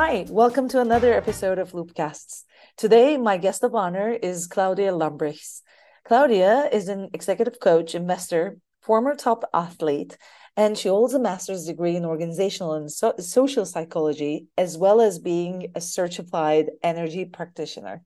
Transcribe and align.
Hi, 0.00 0.24
welcome 0.28 0.68
to 0.68 0.80
another 0.80 1.12
episode 1.12 1.58
of 1.58 1.72
Loopcasts. 1.72 2.44
Today, 2.76 3.16
my 3.16 3.36
guest 3.36 3.64
of 3.64 3.74
honor 3.74 4.12
is 4.12 4.46
Claudia 4.46 4.92
Lambrichs. 4.92 5.62
Claudia 6.04 6.68
is 6.70 6.86
an 6.86 7.08
executive 7.12 7.58
coach, 7.58 7.96
investor, 7.96 8.58
former 8.80 9.16
top 9.16 9.42
athlete, 9.52 10.16
and 10.56 10.78
she 10.78 10.88
holds 10.88 11.14
a 11.14 11.18
master's 11.18 11.64
degree 11.64 11.96
in 11.96 12.04
organizational 12.04 12.74
and 12.74 12.92
so- 12.92 13.16
social 13.18 13.66
psychology, 13.66 14.46
as 14.56 14.78
well 14.78 15.00
as 15.00 15.18
being 15.18 15.72
a 15.74 15.80
certified 15.80 16.70
energy 16.80 17.24
practitioner. 17.24 18.04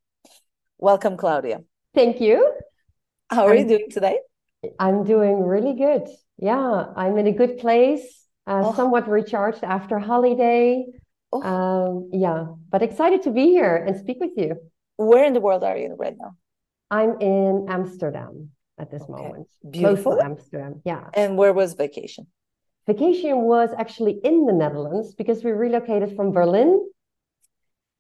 Welcome, 0.79 1.19
Claudia. 1.19 1.61
Thank 1.95 2.23
you. 2.23 2.55
How 3.29 3.47
are 3.47 3.53
I'm, 3.53 3.59
you 3.59 3.69
doing 3.69 3.91
today? 3.91 4.19
I'm 4.79 5.05
doing 5.05 5.45
really 5.45 5.75
good. 5.75 6.09
Yeah, 6.39 6.87
I'm 6.97 7.19
in 7.19 7.27
a 7.27 7.33
good 7.33 7.59
place, 7.59 8.25
uh, 8.47 8.63
oh. 8.65 8.75
somewhat 8.75 9.11
recharged 9.11 9.63
after 9.63 9.99
holiday. 9.99 10.87
Oh. 11.33 11.43
Um, 11.43 12.11
yeah, 12.13 12.47
but 12.69 12.83
excited 12.83 13.23
to 13.23 13.31
be 13.31 13.47
here 13.47 13.77
and 13.77 13.97
speak 13.97 14.19
with 14.21 14.33
you. 14.37 14.57
Where 14.97 15.25
in 15.25 15.33
the 15.33 15.41
world 15.41 15.65
are 15.65 15.77
you 15.77 15.97
right 15.99 16.15
now? 16.19 16.37
I'm 16.91 17.21
in 17.21 17.67
Amsterdam 17.69 18.51
at 18.79 18.91
this 18.91 19.03
okay. 19.03 19.13
moment. 19.13 19.49
Beautiful. 19.69 20.21
Amsterdam. 20.21 20.83
Yeah. 20.85 21.09
And 21.15 21.39
where 21.39 21.53
was 21.53 21.73
vacation? 21.75 22.27
Vacation 22.87 23.43
was 23.43 23.71
actually 23.79 24.21
in 24.23 24.45
the 24.45 24.53
Netherlands 24.53 25.15
because 25.15 25.43
we 25.43 25.53
relocated 25.53 26.17
from 26.17 26.33
Berlin 26.33 26.87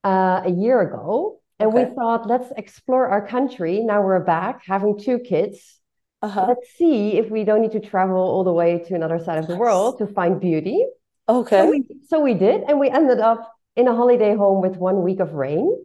uh, 0.05 0.43
a 0.45 0.51
year 0.51 0.81
ago. 0.81 1.41
And 1.59 1.69
okay. 1.71 1.85
we 1.85 1.95
thought, 1.95 2.27
let's 2.27 2.51
explore 2.57 3.07
our 3.09 3.27
country. 3.27 3.81
Now 3.81 4.03
we're 4.03 4.25
back 4.25 4.63
having 4.67 4.99
two 4.99 5.21
kids. 5.21 5.79
Uh-huh. 6.21 6.47
Let's 6.49 6.69
see 6.77 7.17
if 7.17 7.31
we 7.31 7.45
don't 7.45 7.63
need 7.63 7.73
to 7.73 7.81
travel 7.81 8.19
all 8.19 8.45
the 8.45 8.53
way 8.53 8.79
to 8.87 8.95
another 8.95 9.19
side 9.19 9.39
of 9.39 9.47
the 9.47 9.57
world 9.57 9.99
to 9.99 10.07
find 10.07 10.41
beauty. 10.41 10.85
Okay. 11.33 11.59
So 11.59 11.71
we, 11.71 11.85
so 12.09 12.21
we 12.21 12.35
did, 12.35 12.63
and 12.69 12.79
we 12.79 12.91
ended 12.91 13.21
up 13.21 13.51
in 13.75 13.89
a 13.89 13.95
holiday 13.95 14.37
home 14.37 14.61
with 14.61 14.77
one 14.77 15.03
week 15.03 15.21
of 15.21 15.33
rain. 15.33 15.77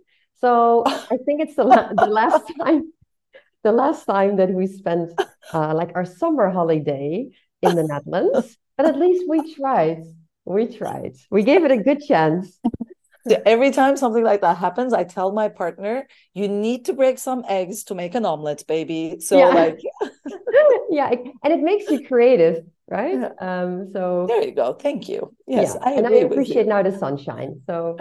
So 0.41 0.83
I 0.85 1.17
think 1.25 1.41
it's 1.41 1.55
the, 1.55 1.63
la- 1.63 1.93
the 1.93 2.07
last 2.07 2.43
time, 2.59 2.91
the 3.63 3.71
last 3.71 4.05
time 4.05 4.37
that 4.37 4.49
we 4.49 4.67
spent 4.67 5.13
uh, 5.53 5.73
like 5.73 5.91
our 5.95 6.05
summer 6.05 6.49
holiday 6.49 7.29
in 7.61 7.75
the 7.75 7.83
Netherlands. 7.83 8.57
But 8.75 8.87
at 8.87 8.97
least 8.97 9.25
we 9.27 9.55
tried. 9.55 10.03
We 10.45 10.67
tried. 10.67 11.15
We 11.31 11.43
gave 11.43 11.63
it 11.63 11.71
a 11.71 11.77
good 11.77 12.01
chance 12.01 12.59
every 13.45 13.71
time 13.71 13.97
something 13.97 14.23
like 14.23 14.41
that 14.41 14.57
happens, 14.57 14.93
I 14.93 15.03
tell 15.03 15.31
my 15.31 15.49
partner, 15.49 16.07
you 16.33 16.47
need 16.47 16.85
to 16.85 16.93
break 16.93 17.17
some 17.17 17.43
eggs 17.47 17.85
to 17.85 17.95
make 17.95 18.15
an 18.15 18.25
omelet, 18.25 18.65
baby. 18.67 19.19
So 19.19 19.37
yeah. 19.37 19.47
like 19.47 19.79
yeah, 20.89 21.09
and 21.43 21.53
it 21.53 21.59
makes 21.59 21.89
you 21.89 22.07
creative, 22.07 22.65
right? 22.89 23.31
Um, 23.39 23.91
so 23.91 24.25
there 24.27 24.43
you 24.43 24.51
go. 24.51 24.73
Thank 24.73 25.09
you. 25.09 25.35
Yes, 25.45 25.75
yeah. 25.75 25.89
I 25.89 25.93
and 25.93 26.07
I 26.07 26.11
appreciate 26.11 26.67
now 26.67 26.83
the 26.83 26.97
sunshine. 26.97 27.61
So 27.67 27.97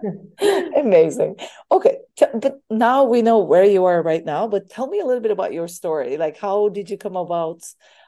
amazing. 0.76 1.36
Okay, 1.70 1.98
but 2.18 2.60
now 2.70 3.04
we 3.04 3.22
know 3.22 3.40
where 3.40 3.64
you 3.64 3.84
are 3.84 4.02
right 4.02 4.24
now. 4.24 4.48
But 4.48 4.70
tell 4.70 4.86
me 4.86 5.00
a 5.00 5.04
little 5.04 5.22
bit 5.22 5.32
about 5.32 5.52
your 5.52 5.68
story. 5.68 6.16
Like, 6.16 6.38
how 6.38 6.68
did 6.68 6.90
you 6.90 6.98
come 6.98 7.16
about? 7.16 7.62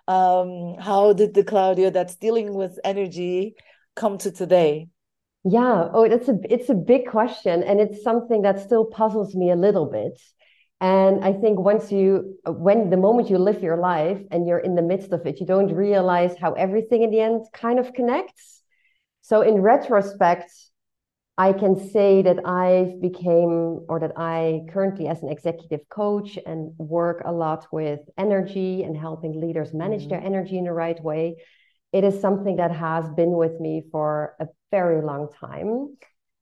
Um, 0.07 0.77
how 0.81 1.13
did 1.13 1.35
the 1.35 1.45
Claudia 1.45 1.91
that's 1.91 2.17
dealing 2.17 2.55
with 2.55 2.79
energy 2.83 3.55
come 3.95 4.17
to 4.19 4.31
today? 4.31 4.89
Yeah, 5.45 5.89
oh, 5.93 6.05
it's 6.05 6.29
a 6.29 6.39
it's 6.49 6.69
a 6.69 6.75
big 6.75 7.07
question, 7.07 7.63
and 7.63 7.81
it's 7.81 8.03
something 8.03 8.43
that 8.43 8.61
still 8.61 8.87
puzzles 8.87 9.35
me 9.35 9.51
a 9.51 9.57
little 9.57 9.87
bit. 9.87 10.19
And 10.81 11.25
I 11.25 11.33
think 11.33 11.59
once 11.59 11.91
you, 11.91 12.39
when 12.47 12.91
the 12.91 12.97
moment 12.97 13.31
you 13.31 13.39
live 13.39 13.63
your 13.63 13.77
life 13.77 14.21
and 14.31 14.47
you're 14.47 14.61
in 14.61 14.77
the 14.77 14.83
midst 14.83 15.13
of 15.13 15.27
it, 15.27 15.41
you 15.41 15.47
don't 15.47 15.73
realize 15.73 16.37
how 16.39 16.53
everything 16.53 17.03
in 17.03 17.11
the 17.11 17.21
end 17.21 17.47
kind 17.53 17.79
of 17.79 17.93
connects. 17.93 18.63
So 19.23 19.43
in 19.43 19.61
retrospect, 19.61 20.53
I 21.37 21.53
can 21.53 21.91
say 21.91 22.23
that 22.23 22.47
I've 22.47 23.01
became, 23.01 23.85
or 23.89 23.99
that 24.01 24.13
I 24.17 24.63
currently, 24.73 25.09
as 25.09 25.23
an 25.23 25.29
executive 25.31 25.89
coach, 25.89 26.39
and 26.47 26.73
work 26.79 27.23
a 27.25 27.33
lot 27.33 27.67
with 27.73 28.01
energy 28.17 28.83
and 28.83 28.97
helping 28.97 29.41
leaders 29.41 29.75
manage 29.75 30.03
mm-hmm. 30.03 30.11
their 30.11 30.21
energy 30.21 30.59
in 30.59 30.65
the 30.65 30.73
right 30.73 31.01
way 31.03 31.37
it 31.93 32.05
is 32.05 32.21
something 32.21 32.57
that 32.57 32.71
has 32.71 33.09
been 33.11 33.33
with 33.33 33.61
me 33.61 33.83
for 33.91 34.35
a 34.41 34.47
very 34.71 35.03
long 35.03 35.29
time. 35.41 35.97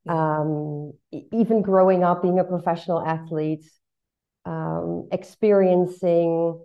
Um, 0.09 0.93
even 1.11 1.63
growing 1.63 2.05
up, 2.05 2.23
being 2.23 2.39
a 2.39 2.45
professional 2.45 3.05
athlete, 3.05 3.65
um, 4.47 5.09
experiencing 5.13 6.59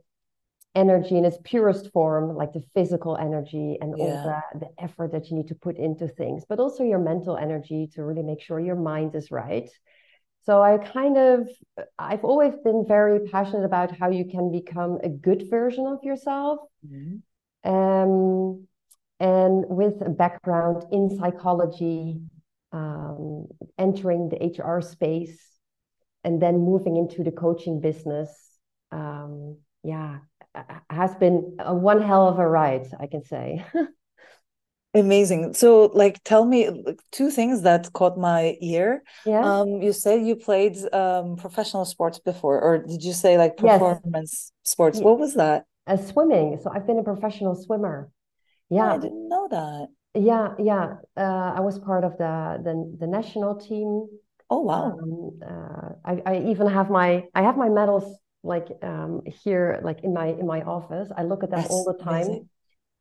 energy 0.73 1.17
in 1.17 1.25
its 1.25 1.37
purest 1.43 1.91
form, 1.91 2.35
like 2.35 2.53
the 2.53 2.63
physical 2.73 3.17
energy 3.17 3.77
and 3.81 3.95
yeah. 3.97 4.03
all 4.03 4.41
the, 4.53 4.59
the 4.59 4.83
effort 4.83 5.11
that 5.11 5.29
you 5.29 5.35
need 5.35 5.47
to 5.47 5.55
put 5.55 5.75
into 5.77 6.07
things, 6.07 6.43
but 6.47 6.59
also 6.59 6.83
your 6.83 6.99
mental 6.99 7.35
energy 7.35 7.89
to 7.93 8.03
really 8.03 8.23
make 8.23 8.41
sure 8.41 8.59
your 8.59 8.77
mind 8.77 9.13
is 9.15 9.31
right. 9.31 9.69
So 10.43 10.61
I 10.61 10.77
kind 10.77 11.17
of, 11.17 11.49
I've 11.99 12.23
always 12.23 12.53
been 12.63 12.85
very 12.87 13.27
passionate 13.27 13.65
about 13.65 13.95
how 13.97 14.09
you 14.09 14.25
can 14.25 14.51
become 14.51 14.99
a 15.03 15.09
good 15.09 15.49
version 15.49 15.85
of 15.85 16.03
yourself. 16.03 16.59
Mm-hmm. 16.87 17.69
Um, 17.69 18.67
and 19.19 19.65
with 19.67 20.01
a 20.01 20.09
background 20.09 20.85
in 20.91 21.15
psychology, 21.15 22.21
um, 22.71 23.47
entering 23.77 24.29
the 24.29 24.37
HR 24.37 24.81
space, 24.81 25.50
and 26.23 26.41
then 26.41 26.59
moving 26.59 26.97
into 26.97 27.23
the 27.23 27.31
coaching 27.31 27.79
business. 27.79 28.29
Um, 28.91 29.57
yeah, 29.83 30.19
has 30.89 31.15
been 31.15 31.57
a 31.59 31.73
one 31.73 32.01
hell 32.01 32.27
of 32.27 32.39
a 32.39 32.47
ride, 32.47 32.87
I 32.99 33.07
can 33.07 33.23
say. 33.23 33.65
Amazing. 34.93 35.53
So, 35.53 35.89
like, 35.93 36.21
tell 36.25 36.43
me 36.43 36.83
two 37.13 37.31
things 37.31 37.61
that 37.61 37.93
caught 37.93 38.17
my 38.17 38.57
ear. 38.59 39.03
Yeah. 39.25 39.39
Um, 39.39 39.81
you 39.81 39.93
said 39.93 40.25
you 40.25 40.35
played 40.35 40.77
um 40.93 41.37
professional 41.37 41.85
sports 41.85 42.19
before, 42.19 42.59
or 42.59 42.79
did 42.79 43.01
you 43.01 43.13
say 43.13 43.37
like 43.37 43.55
performance 43.55 44.03
yes. 44.13 44.51
sports? 44.63 44.99
What 44.99 45.17
was 45.17 45.35
that? 45.35 45.63
A 45.87 45.97
swimming. 45.97 46.59
So 46.61 46.69
I've 46.73 46.85
been 46.85 46.99
a 46.99 47.03
professional 47.03 47.55
swimmer. 47.55 48.11
Yeah, 48.69 48.93
I 48.93 48.97
didn't 48.97 49.29
know 49.29 49.47
that. 49.49 49.87
Yeah, 50.13 50.55
yeah. 50.59 50.95
Uh, 51.15 51.53
I 51.55 51.61
was 51.61 51.79
part 51.79 52.03
of 52.03 52.17
the 52.17 52.59
the, 52.61 52.97
the 52.99 53.07
national 53.07 53.55
team. 53.55 54.07
Oh 54.51 54.59
wow! 54.59 54.97
Um, 55.01 55.39
uh, 55.41 55.89
I, 56.03 56.21
I 56.25 56.37
even 56.49 56.67
have 56.67 56.89
my 56.89 57.23
I 57.33 57.41
have 57.41 57.55
my 57.55 57.69
medals 57.69 58.19
like 58.43 58.67
um, 58.83 59.21
here, 59.25 59.79
like 59.81 60.03
in 60.03 60.13
my 60.13 60.27
in 60.27 60.45
my 60.45 60.61
office. 60.63 61.09
I 61.17 61.23
look 61.23 61.43
at 61.43 61.51
them 61.51 61.61
That's 61.61 61.71
all 61.71 61.85
the 61.85 62.03
time 62.03 62.49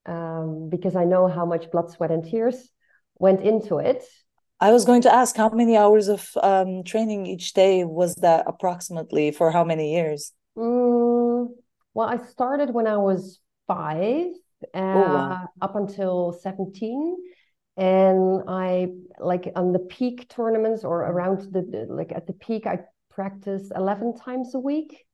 um, 0.06 0.68
because 0.70 0.94
I 0.94 1.04
know 1.04 1.26
how 1.26 1.44
much 1.44 1.70
blood, 1.72 1.90
sweat, 1.90 2.12
and 2.12 2.24
tears 2.24 2.70
went 3.18 3.42
into 3.42 3.78
it. 3.78 4.04
I 4.60 4.70
was 4.70 4.84
going 4.84 5.02
to 5.02 5.12
ask 5.12 5.36
how 5.36 5.48
many 5.48 5.76
hours 5.76 6.06
of 6.08 6.30
um, 6.40 6.84
training 6.84 7.26
each 7.26 7.52
day 7.54 7.82
was 7.82 8.14
that 8.16 8.44
approximately 8.46 9.32
for 9.32 9.50
how 9.50 9.64
many 9.64 9.94
years? 9.94 10.32
Mm, 10.56 11.48
well, 11.94 12.08
I 12.08 12.18
started 12.18 12.70
when 12.72 12.86
I 12.86 12.98
was 12.98 13.40
five 13.66 14.26
uh, 14.74 14.78
oh, 14.78 15.00
wow. 15.00 15.48
up 15.62 15.76
until 15.76 16.32
17 16.32 17.16
and 17.76 18.42
i 18.48 18.88
like 19.18 19.50
on 19.56 19.72
the 19.72 19.78
peak 19.78 20.28
tournaments 20.28 20.84
or 20.84 21.00
around 21.00 21.40
the 21.52 21.86
like 21.88 22.12
at 22.12 22.26
the 22.26 22.32
peak 22.32 22.66
i 22.66 22.78
practice 23.10 23.70
11 23.74 24.16
times 24.16 24.54
a 24.54 24.58
week. 24.58 25.04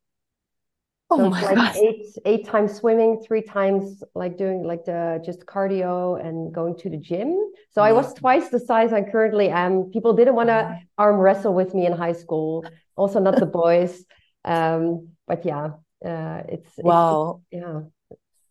Oh 1.08 1.18
so 1.18 1.30
my 1.30 1.42
like 1.42 1.54
God. 1.54 1.76
eight 1.76 2.04
eight 2.24 2.44
times 2.46 2.74
swimming 2.74 3.22
three 3.24 3.42
times 3.42 4.02
like 4.14 4.36
doing 4.36 4.64
like 4.64 4.84
the 4.84 5.22
just 5.24 5.46
cardio 5.46 6.20
and 6.24 6.52
going 6.52 6.76
to 6.78 6.90
the 6.90 6.96
gym. 6.96 7.30
So 7.70 7.80
yeah. 7.80 7.88
i 7.90 7.92
was 7.92 8.12
twice 8.14 8.48
the 8.48 8.58
size 8.58 8.92
i 8.92 9.02
currently 9.02 9.48
am. 9.48 9.90
People 9.92 10.14
didn't 10.14 10.34
want 10.34 10.48
to 10.48 10.78
arm 10.98 11.16
wrestle 11.16 11.54
with 11.54 11.74
me 11.74 11.86
in 11.86 11.92
high 11.92 12.12
school. 12.24 12.64
Also 12.96 13.20
not 13.20 13.36
the 13.38 13.46
boys. 13.62 14.04
Um 14.44 15.08
but 15.28 15.44
yeah 15.44 15.66
uh 16.04 16.42
it's 16.48 16.72
wow. 16.78 17.40
it's, 17.52 17.62
yeah 17.62 17.80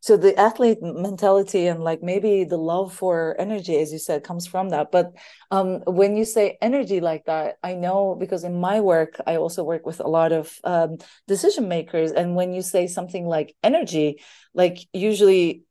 so 0.06 0.16
the 0.16 0.40
athlete 0.40 0.78
mentality 0.84 1.66
and 1.66 1.84
like 1.84 2.04
maybe 2.04 2.44
the 2.44 2.58
love 2.58 2.94
for 2.94 3.36
energy 3.40 3.76
as 3.78 3.92
you 3.92 3.98
said 3.98 4.24
comes 4.24 4.46
from 4.46 4.70
that 4.70 4.92
but 4.92 5.12
um, 5.50 5.82
when 5.88 6.16
you 6.16 6.26
say 6.26 6.60
energy 6.62 7.00
like 7.00 7.26
that 7.26 7.58
i 7.64 7.74
know 7.74 8.16
because 8.20 8.44
in 8.44 8.60
my 8.60 8.80
work 8.82 9.20
i 9.26 9.36
also 9.36 9.64
work 9.64 9.84
with 9.84 10.00
a 10.00 10.08
lot 10.08 10.32
of 10.32 10.60
um, 10.64 10.98
decision 11.28 11.68
makers 11.68 12.12
and 12.12 12.36
when 12.36 12.54
you 12.54 12.62
say 12.62 12.86
something 12.86 13.26
like 13.26 13.56
energy 13.64 14.22
like 14.54 14.78
usually 14.94 15.64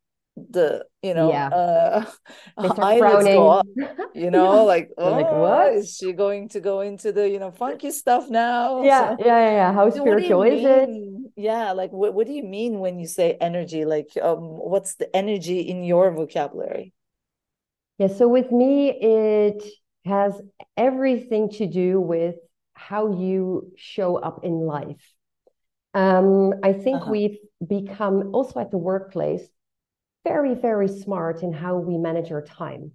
the 0.51 0.85
you 1.01 1.15
know 1.15 1.31
yeah. 1.31 1.47
uh 1.49 2.05
eyelids 2.83 3.27
go 3.27 3.51
up, 3.51 3.67
you 4.15 4.33
know 4.33 4.55
yeah. 4.55 4.61
like 4.63 4.91
oh 4.99 5.13
like 5.13 5.31
what 5.31 5.75
is 5.75 5.97
she 5.97 6.13
going 6.13 6.49
to 6.49 6.59
go 6.59 6.81
into 6.81 7.13
the 7.13 7.29
you 7.29 7.39
know 7.39 7.53
funky 7.53 7.93
stuff 7.93 8.29
now 8.29 8.83
yeah 8.83 9.17
so, 9.17 9.25
yeah 9.25 9.39
yeah, 9.39 9.51
yeah. 9.51 9.73
how 9.73 9.89
spiritual 9.91 10.43
is 10.43 10.65
it 10.65 10.89
yeah 11.37 11.73
like 11.73 11.91
what, 11.91 12.15
what 12.15 12.27
do 12.27 12.33
you 12.33 12.43
mean 12.43 12.79
when 12.79 12.99
you 12.99 13.07
say 13.07 13.37
energy 13.41 13.85
like 13.85 14.11
um 14.23 14.41
what's 14.41 14.95
the 14.97 15.15
energy 15.15 15.61
in 15.61 15.85
your 15.85 16.11
vocabulary 16.13 16.93
yeah 17.99 18.09
so 18.09 18.29
with 18.29 18.51
me 18.51 18.91
it 18.91 19.63
has 20.05 20.41
everything 20.77 21.51
to 21.51 21.67
do 21.67 22.01
with 22.01 22.37
how 22.75 23.13
you 23.19 23.73
show 23.77 24.17
up 24.17 24.45
in 24.45 24.53
life 24.53 25.13
um 25.95 26.53
i 26.63 26.73
think 26.73 27.03
uh-huh. 27.03 27.11
we've 27.11 27.39
become 27.67 28.35
also 28.35 28.61
at 28.61 28.71
the 28.71 28.79
workplace 28.79 29.49
very, 30.25 30.55
very 30.55 30.89
smart 30.89 31.43
in 31.43 31.53
how 31.53 31.77
we 31.77 31.99
manage 31.99 32.33
our 32.33 32.43
time. 32.43 32.93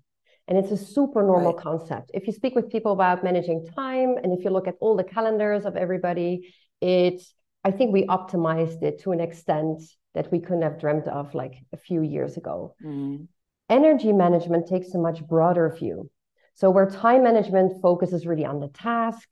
And 0.48 0.58
it's 0.58 0.72
a 0.72 0.78
super 0.78 1.22
normal 1.22 1.54
right. 1.54 1.64
concept. 1.64 2.10
If 2.14 2.26
you 2.26 2.34
speak 2.34 2.56
with 2.56 2.72
people 2.72 2.92
about 2.92 3.24
managing 3.24 3.68
time, 3.76 4.16
and 4.22 4.34
if 4.38 4.44
you 4.44 4.50
look 4.50 4.68
at 4.68 4.76
all 4.82 4.98
the 4.98 5.04
calendars 5.04 5.64
of 5.66 5.76
everybody, 5.78 6.54
it's 6.82 7.34
I 7.64 7.72
think 7.72 7.92
we 7.92 8.06
optimized 8.06 8.84
it 8.84 9.02
to 9.02 9.12
an 9.12 9.20
extent 9.20 9.82
that 10.14 10.32
we 10.32 10.40
couldn't 10.40 10.64
have 10.64 10.80
dreamt 10.80 11.08
of 11.08 11.34
like 11.36 11.56
a 11.74 11.78
few 11.78 12.02
years 12.02 12.38
ago. 12.38 12.76
Mm. 12.84 13.28
Energy 13.70 14.14
management 14.14 14.68
takes 14.68 14.94
a 14.94 14.98
much 14.98 15.26
broader 15.28 15.70
view. 15.78 16.10
So, 16.56 16.70
where 16.70 16.90
time 16.90 17.24
management 17.24 17.82
focuses 17.82 18.26
really 18.26 18.46
on 18.46 18.60
the 18.60 18.68
task 18.70 19.28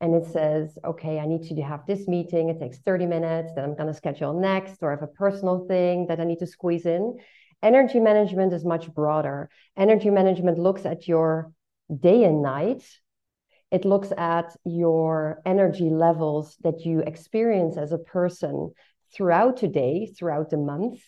and 0.00 0.14
it 0.16 0.26
says, 0.26 0.76
okay, 0.84 1.20
I 1.20 1.26
need 1.26 1.44
to 1.44 1.62
have 1.62 1.86
this 1.86 2.08
meeting, 2.08 2.48
it 2.48 2.58
takes 2.58 2.78
30 2.78 3.06
minutes, 3.06 3.52
then 3.54 3.64
I'm 3.64 3.76
going 3.76 3.86
to 3.86 3.94
schedule 3.94 4.38
next, 4.38 4.82
or 4.82 4.90
I 4.90 4.94
have 4.94 5.02
a 5.04 5.06
personal 5.06 5.64
thing 5.68 6.06
that 6.08 6.18
I 6.18 6.24
need 6.24 6.40
to 6.40 6.46
squeeze 6.46 6.86
in. 6.86 7.18
Energy 7.62 8.00
management 8.00 8.52
is 8.52 8.64
much 8.64 8.92
broader. 8.92 9.48
Energy 9.76 10.10
management 10.10 10.58
looks 10.58 10.84
at 10.84 11.06
your 11.06 11.52
day 12.00 12.24
and 12.24 12.42
night. 12.42 12.82
It 13.72 13.84
looks 13.84 14.12
at 14.16 14.54
your 14.64 15.42
energy 15.46 15.90
levels 15.90 16.56
that 16.62 16.84
you 16.84 17.00
experience 17.00 17.76
as 17.76 17.90
a 17.92 17.98
person 17.98 18.72
throughout 19.14 19.60
the 19.60 19.68
day, 19.68 20.06
throughout 20.06 20.50
the 20.50 20.58
month. 20.58 21.00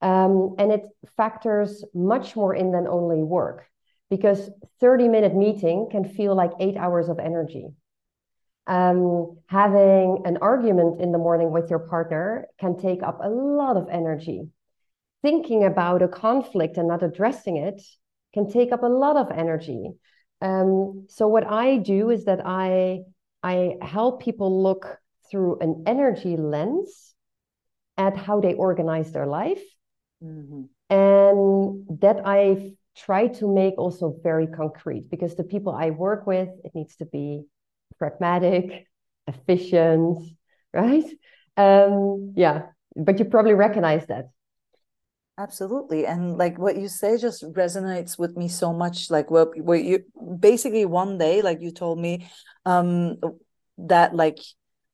Um, 0.00 0.56
and 0.58 0.72
it 0.72 0.82
factors 1.16 1.84
much 1.94 2.34
more 2.34 2.54
in 2.54 2.72
than 2.72 2.88
only 2.88 3.22
work 3.22 3.66
because 4.10 4.50
30 4.80 5.08
minute 5.08 5.34
meeting 5.34 5.88
can 5.90 6.04
feel 6.04 6.34
like 6.34 6.50
eight 6.60 6.76
hours 6.76 7.08
of 7.08 7.18
energy. 7.18 7.68
Um, 8.66 9.38
having 9.46 10.22
an 10.24 10.38
argument 10.42 11.00
in 11.00 11.12
the 11.12 11.18
morning 11.18 11.52
with 11.52 11.70
your 11.70 11.80
partner 11.80 12.48
can 12.60 12.76
take 12.76 13.02
up 13.02 13.20
a 13.22 13.28
lot 13.28 13.76
of 13.76 13.88
energy 13.88 14.50
thinking 15.22 15.64
about 15.64 16.02
a 16.02 16.08
conflict 16.08 16.76
and 16.76 16.88
not 16.88 17.02
addressing 17.02 17.56
it 17.56 17.80
can 18.34 18.50
take 18.50 18.72
up 18.72 18.82
a 18.82 18.86
lot 18.86 19.16
of 19.16 19.30
energy. 19.30 19.92
Um, 20.42 21.06
so 21.08 21.28
what 21.28 21.46
I 21.46 21.76
do 21.76 22.10
is 22.10 22.24
that 22.24 22.40
I 22.44 23.02
I 23.44 23.76
help 23.80 24.22
people 24.22 24.62
look 24.62 24.98
through 25.30 25.60
an 25.60 25.84
energy 25.86 26.36
lens 26.36 27.14
at 27.96 28.16
how 28.16 28.40
they 28.40 28.54
organize 28.54 29.12
their 29.12 29.26
life, 29.26 29.62
mm-hmm. 30.22 30.62
and 30.90 32.00
that 32.00 32.22
I 32.26 32.74
try 32.96 33.28
to 33.28 33.46
make 33.46 33.78
also 33.78 34.16
very 34.22 34.48
concrete 34.48 35.08
because 35.08 35.34
the 35.36 35.44
people 35.44 35.72
I 35.72 35.90
work 35.90 36.26
with, 36.26 36.48
it 36.64 36.72
needs 36.74 36.96
to 36.96 37.06
be 37.06 37.44
pragmatic, 37.98 38.86
efficient, 39.28 40.18
right? 40.74 41.04
Um, 41.56 42.34
yeah, 42.36 42.66
but 42.96 43.18
you 43.18 43.26
probably 43.26 43.54
recognize 43.54 44.06
that. 44.06 44.30
Absolutely. 45.42 46.06
And 46.06 46.38
like 46.38 46.56
what 46.56 46.76
you 46.76 46.86
say 46.86 47.18
just 47.18 47.42
resonates 47.42 48.16
with 48.16 48.36
me 48.36 48.46
so 48.46 48.72
much. 48.72 49.10
Like 49.10 49.28
what 49.28 49.58
where 49.58 49.78
you 49.78 50.04
basically 50.38 50.84
one 50.84 51.18
day, 51.18 51.42
like 51.42 51.60
you 51.60 51.72
told 51.72 51.98
me, 51.98 52.30
um, 52.64 53.16
that 53.78 54.14
like 54.14 54.38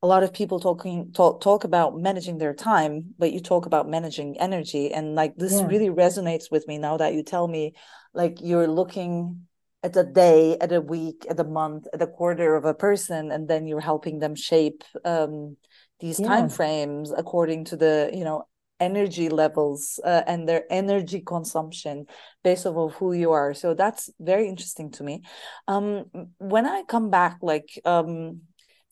a 0.02 0.06
lot 0.06 0.22
of 0.22 0.32
people 0.32 0.58
talking 0.58 1.12
talk 1.12 1.42
talk 1.42 1.64
about 1.64 1.98
managing 1.98 2.38
their 2.38 2.54
time, 2.54 3.14
but 3.18 3.30
you 3.30 3.40
talk 3.40 3.66
about 3.66 3.90
managing 3.90 4.40
energy. 4.40 4.90
And 4.90 5.14
like 5.14 5.36
this 5.36 5.52
yeah. 5.52 5.66
really 5.66 5.90
resonates 5.90 6.50
with 6.50 6.66
me 6.66 6.78
now 6.78 6.96
that 6.96 7.12
you 7.12 7.22
tell 7.22 7.46
me 7.46 7.74
like 8.14 8.38
you're 8.40 8.68
looking 8.68 9.42
at 9.82 9.94
a 9.96 10.04
day, 10.04 10.56
at 10.62 10.72
a 10.72 10.80
week, 10.80 11.26
at 11.28 11.38
a 11.38 11.44
month, 11.44 11.86
at 11.92 12.00
a 12.00 12.06
quarter 12.06 12.56
of 12.56 12.64
a 12.64 12.74
person, 12.74 13.30
and 13.30 13.48
then 13.48 13.66
you're 13.66 13.80
helping 13.80 14.18
them 14.18 14.34
shape 14.34 14.82
um 15.04 15.58
these 16.00 16.18
yeah. 16.18 16.28
time 16.28 16.48
frames 16.48 17.12
according 17.12 17.66
to 17.66 17.76
the 17.76 18.10
you 18.14 18.24
know 18.24 18.46
energy 18.80 19.28
levels 19.28 20.00
uh, 20.04 20.22
and 20.26 20.48
their 20.48 20.64
energy 20.70 21.20
consumption 21.20 22.06
based 22.44 22.66
off 22.66 22.76
of 22.76 22.94
who 22.94 23.12
you 23.12 23.32
are 23.32 23.54
so 23.54 23.74
that's 23.74 24.10
very 24.20 24.48
interesting 24.48 24.90
to 24.90 25.02
me 25.02 25.22
um 25.66 26.04
when 26.38 26.66
i 26.66 26.82
come 26.88 27.10
back 27.10 27.38
like 27.42 27.80
um 27.84 28.40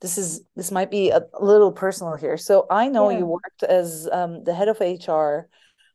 this 0.01 0.19
is 0.19 0.43
this 0.57 0.71
might 0.71 0.91
be 0.91 1.11
a, 1.11 1.23
little 1.41 1.73
personal 1.73 2.17
here 2.17 2.37
so 2.37 2.67
i 2.71 2.89
know 2.89 3.11
yeah. 3.11 3.19
you 3.19 3.27
worked 3.27 3.63
as 3.63 4.09
um, 4.13 4.43
the 4.45 4.55
head 4.55 4.69
of 4.69 4.81
hr 4.81 5.49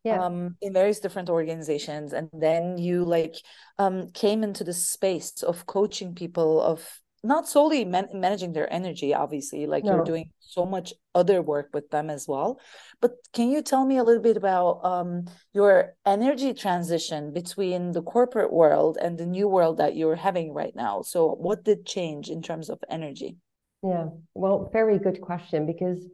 yeah. 0.03 0.23
um, 0.23 0.55
in 0.61 0.73
various 0.73 0.99
different 0.99 1.29
organizations 1.29 2.13
and 2.13 2.29
then 2.33 2.77
you 2.77 3.03
like 3.03 3.35
um, 3.77 4.09
came 4.11 4.43
into 4.43 4.63
the 4.63 4.73
space 4.73 5.43
of 5.43 5.65
coaching 5.65 6.15
people 6.15 6.61
of 6.61 7.00
not 7.23 7.47
solely 7.47 7.85
man- 7.85 8.09
managing 8.13 8.53
their 8.53 8.71
energy 8.73 9.13
obviously 9.13 9.67
like 9.67 9.83
no. 9.83 9.95
you're 9.95 10.03
doing 10.03 10.31
so 10.39 10.65
much 10.65 10.93
other 11.15 11.41
work 11.41 11.69
with 11.73 11.89
them 11.91 12.09
as 12.09 12.27
well. 12.27 12.59
But 12.99 13.11
can 13.33 13.49
you 13.49 13.61
tell 13.61 13.85
me 13.85 13.97
a 13.97 14.03
little 14.03 14.21
bit 14.21 14.37
about 14.37 14.83
um, 14.83 15.25
your 15.53 15.93
energy 16.05 16.53
transition 16.53 17.31
between 17.31 17.91
the 17.91 18.01
corporate 18.01 18.51
world 18.51 18.97
and 19.01 19.17
the 19.17 19.25
new 19.25 19.47
world 19.47 19.77
that 19.77 19.95
you're 19.95 20.15
having 20.15 20.53
right 20.53 20.75
now? 20.75 21.01
So 21.01 21.29
what 21.29 21.63
did 21.63 21.85
change 21.85 22.29
in 22.29 22.41
terms 22.41 22.69
of 22.69 22.79
energy? 22.89 23.37
Yeah. 23.83 24.07
Well 24.33 24.69
very 24.73 24.99
good 24.99 25.21
question 25.21 25.65
because 25.65 26.07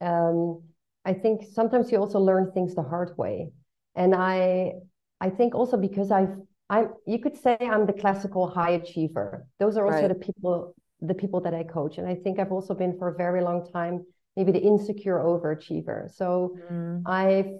um, 0.00 0.62
i 1.04 1.12
think 1.12 1.42
sometimes 1.52 1.92
you 1.92 1.98
also 1.98 2.18
learn 2.18 2.50
things 2.52 2.74
the 2.74 2.82
hard 2.82 3.16
way. 3.16 3.50
And 3.94 4.14
i 4.14 4.72
i 5.20 5.30
think 5.30 5.54
also 5.54 5.76
because 5.76 6.10
i've 6.10 6.36
I'm 6.70 6.88
you 7.06 7.18
could 7.18 7.36
say 7.36 7.56
I'm 7.60 7.86
the 7.86 7.92
classical 7.92 8.48
high 8.48 8.70
achiever. 8.72 9.46
Those 9.58 9.76
are 9.76 9.86
also 9.86 10.02
right. 10.02 10.08
the 10.08 10.14
people 10.14 10.74
the 11.00 11.14
people 11.14 11.40
that 11.42 11.54
I 11.54 11.64
coach. 11.64 11.98
And 11.98 12.08
I 12.08 12.14
think 12.14 12.38
I've 12.38 12.52
also 12.52 12.74
been 12.74 12.98
for 12.98 13.08
a 13.08 13.14
very 13.14 13.42
long 13.42 13.70
time 13.70 14.04
maybe 14.36 14.52
the 14.52 14.60
insecure 14.60 15.18
overachiever. 15.18 16.12
So 16.12 16.56
mm. 16.70 17.02
i 17.06 17.54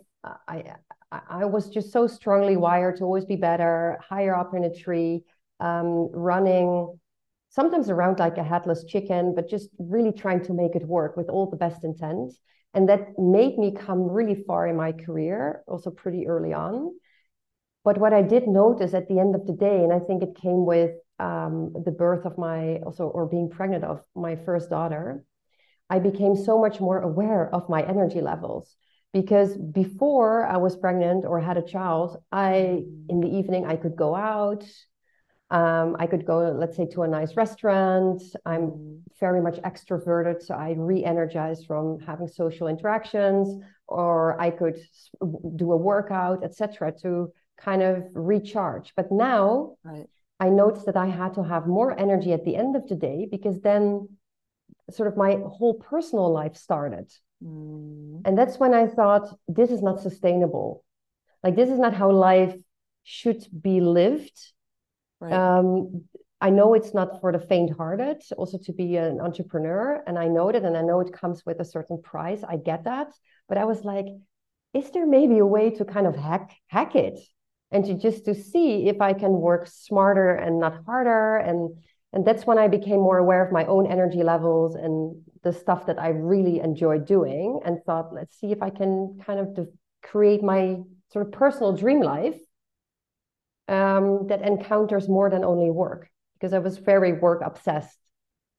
I 0.49 0.75
I 1.29 1.45
was 1.45 1.69
just 1.69 1.93
so 1.93 2.07
strongly 2.07 2.57
wired 2.57 2.97
to 2.97 3.05
always 3.05 3.25
be 3.25 3.37
better, 3.37 3.99
higher 4.03 4.35
up 4.35 4.53
in 4.55 4.65
a 4.65 4.75
tree, 4.75 5.23
um, 5.61 6.11
running 6.13 6.99
sometimes 7.51 7.89
around 7.89 8.19
like 8.19 8.37
a 8.37 8.43
headless 8.43 8.85
chicken, 8.85 9.33
but 9.35 9.49
just 9.49 9.69
really 9.79 10.11
trying 10.11 10.43
to 10.47 10.53
make 10.53 10.75
it 10.75 10.85
work 10.89 11.17
with 11.17 11.29
all 11.29 11.49
the 11.49 11.57
best 11.57 11.85
intent. 11.85 12.33
And 12.73 12.89
that 12.89 13.17
made 13.17 13.59
me 13.59 13.71
come 13.71 14.11
really 14.11 14.43
far 14.47 14.67
in 14.67 14.77
my 14.77 14.91
career, 14.91 15.63
also 15.69 15.91
pretty 15.91 16.27
early 16.27 16.53
on. 16.53 16.91
But 17.85 17.99
what 17.99 18.15
I 18.15 18.23
did 18.23 18.49
notice 18.49 18.95
at 18.95 19.09
the 19.09 19.19
end 19.19 19.35
of 19.35 19.47
the 19.47 19.53
day, 19.53 19.85
and 19.85 19.93
I 19.93 19.99
think 19.99 20.23
it 20.23 20.35
came 20.35 20.65
with 20.65 20.93
um, 21.19 21.73
the 21.85 21.93
birth 21.93 22.25
of 22.25 22.39
my 22.39 22.79
also 22.79 23.05
or 23.05 23.27
being 23.27 23.51
pregnant 23.51 23.85
of 23.85 24.03
my 24.17 24.37
first 24.37 24.71
daughter, 24.71 25.23
I 25.91 25.99
became 25.99 26.35
so 26.35 26.59
much 26.59 26.81
more 26.81 27.01
aware 27.01 27.55
of 27.55 27.69
my 27.69 27.83
energy 27.83 28.23
levels 28.23 28.75
because 29.13 29.57
before 29.57 30.47
I 30.47 30.57
was 30.57 30.77
pregnant 30.77 31.25
or 31.25 31.41
had 31.41 31.59
a 31.59 31.63
child, 31.63 32.23
I 32.33 32.83
in 33.09 33.21
the 33.21 33.29
evening 33.29 33.67
I 33.67 33.77
could 33.77 33.97
go 33.97 34.15
out. 34.15 34.65
Um, 35.51 35.95
I 36.01 36.07
could 36.07 36.27
go, 36.27 36.51
let's 36.51 36.77
say, 36.77 36.87
to 36.95 37.03
a 37.03 37.09
nice 37.09 37.37
restaurant. 37.37 38.23
I'm 38.45 39.03
very 39.21 39.41
much 39.41 39.57
extroverted, 39.59 40.43
so 40.43 40.55
I 40.55 40.75
re-energize 40.77 41.65
from 41.65 42.01
having 42.01 42.27
social 42.27 42.67
interactions, 42.67 43.63
or 43.87 44.41
I 44.41 44.51
could 44.51 44.79
do 45.55 45.71
a 45.71 45.77
workout, 45.77 46.43
etc., 46.43 46.93
to 47.03 47.33
kind 47.57 47.83
of 47.83 48.05
recharge. 48.15 48.93
But 48.97 49.11
now 49.11 49.77
right. 49.85 50.07
I 50.41 50.49
noticed 50.49 50.87
that 50.87 50.97
I 50.97 51.07
had 51.07 51.35
to 51.35 51.43
have 51.43 51.67
more 51.67 51.99
energy 51.99 52.33
at 52.33 52.45
the 52.45 52.57
end 52.57 52.77
of 52.77 52.89
the 52.89 52.97
day 52.97 53.29
because 53.31 53.61
then 53.61 54.09
sort 54.91 55.09
of 55.09 55.17
my 55.17 55.39
whole 55.47 55.75
personal 55.75 56.33
life 56.33 56.57
started. 56.57 57.13
Mm. 57.43 58.23
And 58.25 58.37
that's 58.37 58.59
when 58.59 58.75
I 58.75 58.87
thought, 58.87 59.35
this 59.49 59.71
is 59.71 59.83
not 59.83 60.01
sustainable. 60.01 60.85
Like, 61.43 61.57
this 61.57 61.71
is 61.71 61.79
not 61.79 61.95
how 61.95 62.11
life 62.11 62.55
should 63.03 63.47
be 63.61 63.81
lived. 63.81 64.39
Right. 65.21 65.33
Um, 65.33 66.05
I 66.41 66.51
know 66.51 66.75
it's 66.75 66.93
not 66.93 67.21
for 67.21 67.33
the 67.33 67.39
faint-hearted 67.39 68.23
also 68.37 68.59
to 68.65 68.73
be 68.73 68.97
an 68.97 69.21
entrepreneur, 69.21 70.03
and 70.07 70.19
I 70.19 70.29
know 70.29 70.53
that, 70.53 70.63
and 70.63 70.77
I 70.77 70.83
know 70.83 71.01
it 71.01 71.13
comes 71.13 71.47
with 71.47 71.61
a 71.61 71.65
certain 71.65 72.03
price. 72.03 72.43
I 72.47 72.57
get 72.57 72.85
that, 72.85 73.15
but 73.49 73.57
I 73.57 73.65
was 73.65 73.85
like, 73.85 74.07
is 74.75 74.91
there 74.91 75.07
maybe 75.07 75.39
a 75.39 75.47
way 75.47 75.71
to 75.71 75.85
kind 75.85 76.07
of 76.07 76.17
hack 76.17 76.51
hack 76.67 76.97
it? 76.97 77.19
And 77.71 77.85
to 77.85 77.95
just 77.95 78.25
to 78.27 78.35
see 78.35 78.89
if 78.89 79.01
I 79.01 79.13
can 79.13 79.33
work 79.33 79.67
smarter 79.67 80.35
and 80.35 80.61
not 80.61 80.85
harder. 80.87 81.37
And 81.37 81.77
and 82.13 82.25
that's 82.25 82.47
when 82.47 82.59
I 82.59 82.69
became 82.69 83.01
more 83.01 83.19
aware 83.19 83.45
of 83.45 83.51
my 83.51 83.65
own 83.67 83.91
energy 83.91 84.23
levels 84.23 84.77
and 84.77 85.21
the 85.43 85.53
stuff 85.53 85.87
that 85.87 85.99
I 85.99 86.11
really 86.11 86.61
enjoy 86.61 86.99
doing 86.99 87.61
and 87.65 87.83
thought, 87.85 88.15
let's 88.15 88.39
see 88.39 88.53
if 88.53 88.63
I 88.63 88.71
can 88.71 89.19
kind 89.27 89.41
of 89.41 89.69
create 90.03 90.43
my 90.43 90.79
sort 91.13 91.27
of 91.27 91.33
personal 91.33 91.73
dream 91.77 92.01
life 92.01 92.39
um, 93.67 94.29
that 94.29 94.43
encounters 94.43 95.09
more 95.09 95.29
than 95.29 95.45
only 95.45 95.71
work 95.71 96.09
because 96.35 96.53
I 96.53 96.59
was 96.59 96.79
very 96.79 97.13
work 97.13 97.43
obsessed, 97.45 97.99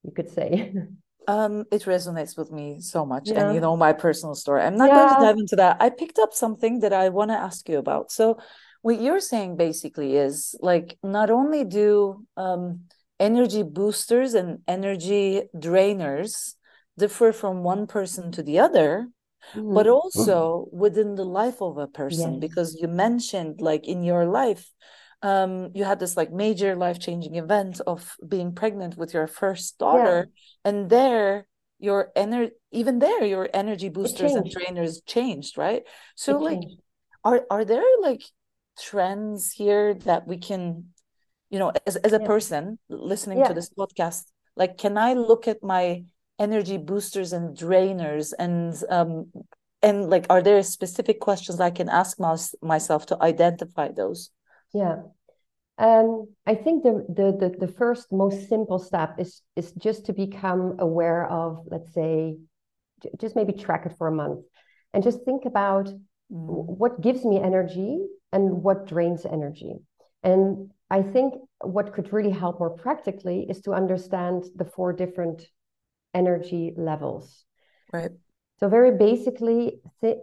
you 0.03 0.11
could 0.11 0.29
say. 0.29 0.73
Um, 1.27 1.65
it 1.71 1.81
resonates 1.85 2.37
with 2.37 2.51
me 2.51 2.79
so 2.81 3.03
much. 3.03 3.29
Yeah. 3.29 3.47
And 3.47 3.55
you 3.55 3.59
know 3.59 3.75
my 3.75 3.93
personal 3.93 4.35
story. 4.35 4.61
I'm 4.61 4.77
not 4.77 4.89
yeah. 4.89 4.95
going 4.95 5.09
to 5.09 5.25
dive 5.25 5.37
into 5.37 5.55
that. 5.55 5.77
I 5.79 5.89
picked 5.89 6.19
up 6.19 6.33
something 6.33 6.81
that 6.81 6.93
I 6.93 7.09
want 7.09 7.31
to 7.31 7.35
ask 7.35 7.67
you 7.67 7.79
about. 7.79 8.11
So 8.11 8.37
what 8.85 9.01
you're 9.01 9.19
saying 9.19 9.57
basically 9.57 10.15
is 10.15 10.53
like 10.61 10.95
not 11.01 11.31
only 11.31 11.65
do 11.65 12.23
um, 12.37 12.81
energy 13.19 13.63
boosters 13.63 14.35
and 14.35 14.59
energy 14.67 15.41
drainers 15.55 16.53
differ 16.95 17.31
from 17.33 17.63
one 17.63 17.87
person 17.87 18.31
to 18.31 18.43
the 18.43 18.59
other 18.59 19.07
mm-hmm. 19.55 19.73
but 19.73 19.87
also 19.87 20.67
within 20.71 21.15
the 21.15 21.25
life 21.25 21.63
of 21.63 21.79
a 21.79 21.87
person 21.87 22.33
yes. 22.33 22.39
because 22.39 22.77
you 22.79 22.87
mentioned 22.87 23.59
like 23.59 23.87
in 23.87 24.03
your 24.03 24.27
life 24.27 24.69
um, 25.23 25.71
you 25.73 25.83
had 25.83 25.99
this 25.99 26.15
like 26.15 26.31
major 26.31 26.75
life 26.75 26.99
changing 26.99 27.33
event 27.33 27.81
of 27.87 28.15
being 28.27 28.53
pregnant 28.53 28.97
with 28.97 29.15
your 29.15 29.25
first 29.25 29.79
daughter, 29.79 30.27
yeah. 30.27 30.69
and 30.69 30.91
there 30.91 31.47
your 31.79 32.11
energy 32.15 32.51
even 32.71 32.99
there 32.99 33.25
your 33.25 33.49
energy 33.51 33.89
boosters 33.89 34.33
and 34.33 34.51
trainers 34.51 35.01
changed 35.07 35.57
right 35.57 35.81
so 36.13 36.37
it 36.37 36.41
like 36.41 36.61
changed. 36.61 36.81
are 37.23 37.41
are 37.49 37.65
there 37.65 37.83
like 38.01 38.21
trends 38.79 39.51
here 39.51 39.93
that 39.93 40.27
we 40.27 40.37
can 40.37 40.85
you 41.49 41.59
know 41.59 41.71
as, 41.87 41.95
as 41.97 42.13
a 42.13 42.19
yeah. 42.19 42.27
person 42.27 42.79
listening 42.89 43.39
yeah. 43.39 43.47
to 43.47 43.53
this 43.53 43.69
podcast 43.69 44.23
like 44.55 44.77
can 44.77 44.97
i 44.97 45.13
look 45.13 45.47
at 45.47 45.63
my 45.63 46.03
energy 46.39 46.77
boosters 46.77 47.31
and 47.33 47.57
drainers 47.57 48.33
and 48.37 48.75
um 48.89 49.31
and 49.81 50.09
like 50.09 50.25
are 50.29 50.41
there 50.41 50.61
specific 50.63 51.19
questions 51.19 51.59
i 51.59 51.69
can 51.69 51.89
ask 51.89 52.19
my, 52.19 52.35
myself 52.61 53.05
to 53.05 53.21
identify 53.21 53.89
those 53.91 54.31
yeah 54.73 54.97
um, 55.77 56.29
I 56.45 56.55
think 56.55 56.83
the, 56.83 57.05
the, 57.09 57.35
the 57.37 57.65
the 57.65 57.71
first 57.71 58.11
most 58.11 58.47
simple 58.47 58.79
step 58.79 59.19
is 59.19 59.41
is 59.57 59.73
just 59.73 60.05
to 60.05 60.13
become 60.13 60.75
aware 60.79 61.29
of, 61.29 61.65
let's 61.67 61.93
say, 61.93 62.37
just 63.19 63.35
maybe 63.35 63.51
track 63.51 63.85
it 63.85 63.93
for 63.97 64.07
a 64.07 64.11
month, 64.11 64.45
and 64.93 65.03
just 65.03 65.25
think 65.25 65.43
about 65.43 65.87
mm. 65.87 65.97
what 66.31 67.01
gives 67.01 67.25
me 67.25 67.41
energy 67.41 67.99
and 68.35 68.61
what 68.63 68.85
drains 68.85 69.25
energy. 69.25 69.73
And 70.21 70.69
I 70.91 71.01
think 71.01 71.33
what 71.61 71.93
could 71.93 72.11
really 72.11 72.35
help 72.43 72.59
more 72.59 72.69
practically 72.69 73.47
is 73.49 73.61
to 73.61 73.71
understand 73.71 74.43
the 74.55 74.65
four 74.65 74.91
different 74.91 75.47
energy 76.13 76.73
levels. 76.75 77.45
Right. 77.93 78.11
So 78.59 78.67
very 78.67 78.97
basically, 78.97 79.79
th- 80.01 80.19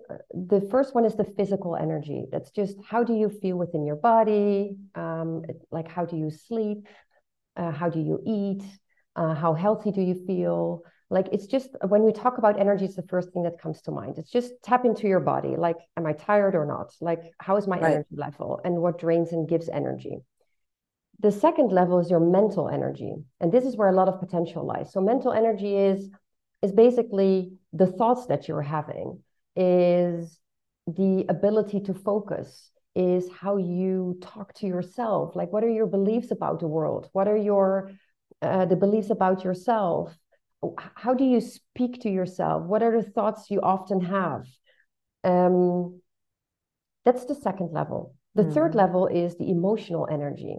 the 0.53 0.61
first 0.71 0.95
one 0.95 1.05
is 1.05 1.17
the 1.17 1.33
physical 1.37 1.75
energy. 1.75 2.27
That's 2.31 2.51
just 2.51 2.77
how 2.91 3.03
do 3.03 3.15
you 3.15 3.29
feel 3.29 3.57
within 3.57 3.85
your 3.85 3.97
body? 3.97 4.77
Um, 4.95 5.43
like 5.71 5.89
how 5.89 6.05
do 6.05 6.17
you 6.17 6.31
sleep? 6.31 6.87
Uh, 7.57 7.71
how 7.71 7.89
do 7.89 8.01
you 8.01 8.21
eat? 8.27 8.63
Uh, 9.17 9.35
how 9.35 9.53
healthy 9.55 9.91
do 9.91 10.03
you 10.03 10.17
feel? 10.27 10.83
Like 11.13 11.29
it's 11.31 11.47
just 11.47 11.69
when 11.87 12.03
we 12.05 12.13
talk 12.13 12.39
about 12.39 12.59
energy, 12.59 12.87
it's 12.87 12.97
the 12.97 13.03
first 13.03 13.31
thing 13.33 13.43
that 13.43 13.61
comes 13.61 13.83
to 13.83 13.91
mind. 13.91 14.19
It's 14.19 14.31
just 14.31 14.55
tap 14.63 14.87
into 14.87 15.07
your 15.07 15.21
body. 15.21 15.57
Like, 15.57 15.77
am 15.99 16.07
I 16.07 16.15
tired 16.15 16.55
or 16.55 16.65
not? 16.65 16.95
Like, 17.01 17.23
how 17.39 17.57
is 17.57 17.67
my 17.67 17.79
right. 17.79 17.93
energy 17.93 18.17
level 18.17 18.61
and 18.65 18.77
what 18.77 18.99
drains 18.99 19.33
and 19.33 19.47
gives 19.47 19.69
energy? 19.69 20.17
The 21.21 21.31
second 21.31 21.71
level 21.71 21.99
is 22.01 22.11
your 22.11 22.21
mental 22.21 22.69
energy. 22.69 23.15
And 23.41 23.53
this 23.53 23.65
is 23.65 23.77
where 23.77 23.91
a 23.91 23.95
lot 24.01 24.09
of 24.09 24.21
potential 24.21 24.65
lies. 24.67 24.91
So, 24.93 25.01
mental 25.03 25.33
energy 25.33 25.77
is 25.77 26.11
is 26.63 26.73
basically 26.73 27.53
the 27.73 27.87
thoughts 27.87 28.27
that 28.27 28.49
you're 28.49 28.63
having, 28.63 29.19
is 29.55 30.39
the 30.87 31.27
ability 31.29 31.81
to 31.81 31.95
focus, 31.95 32.71
is 32.95 33.29
how 33.43 33.59
you 33.59 34.19
talk 34.23 34.55
to 34.55 34.67
yourself. 34.67 35.37
Like, 35.37 35.53
what 35.53 35.63
are 35.65 35.75
your 35.81 35.87
beliefs 35.87 36.31
about 36.31 36.61
the 36.61 36.69
world? 36.69 37.11
What 37.13 37.29
are 37.29 37.37
your 37.37 37.91
uh, 38.41 38.65
the 38.65 38.77
beliefs 38.77 39.11
about 39.11 39.45
yourself? 39.45 40.17
How 40.95 41.15
do 41.15 41.25
you 41.25 41.41
speak 41.41 42.03
to 42.03 42.11
yourself? 42.11 42.65
What 42.65 42.83
are 42.83 43.01
the 43.01 43.09
thoughts 43.09 43.51
you 43.51 43.61
often 43.61 44.01
have? 44.01 44.45
Um, 45.25 46.01
that's 47.05 47.25
the 47.25 47.35
second 47.35 47.73
level. 47.73 48.15
The 48.35 48.45
mm. 48.45 48.55
third 48.55 48.75
level 48.75 49.07
is 49.07 49.37
the 49.37 49.51
emotional 49.51 50.09
energy. 50.11 50.59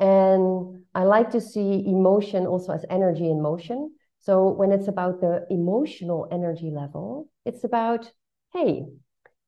And 0.00 0.84
I 0.94 1.04
like 1.04 1.30
to 1.30 1.40
see 1.40 1.84
emotion 1.86 2.46
also 2.46 2.72
as 2.72 2.84
energy 2.88 3.28
in 3.28 3.42
motion. 3.42 3.92
So 4.20 4.48
when 4.48 4.72
it's 4.72 4.88
about 4.88 5.20
the 5.20 5.46
emotional 5.50 6.28
energy 6.30 6.70
level, 6.70 7.28
it's 7.44 7.64
about, 7.64 8.12
hey, 8.52 8.84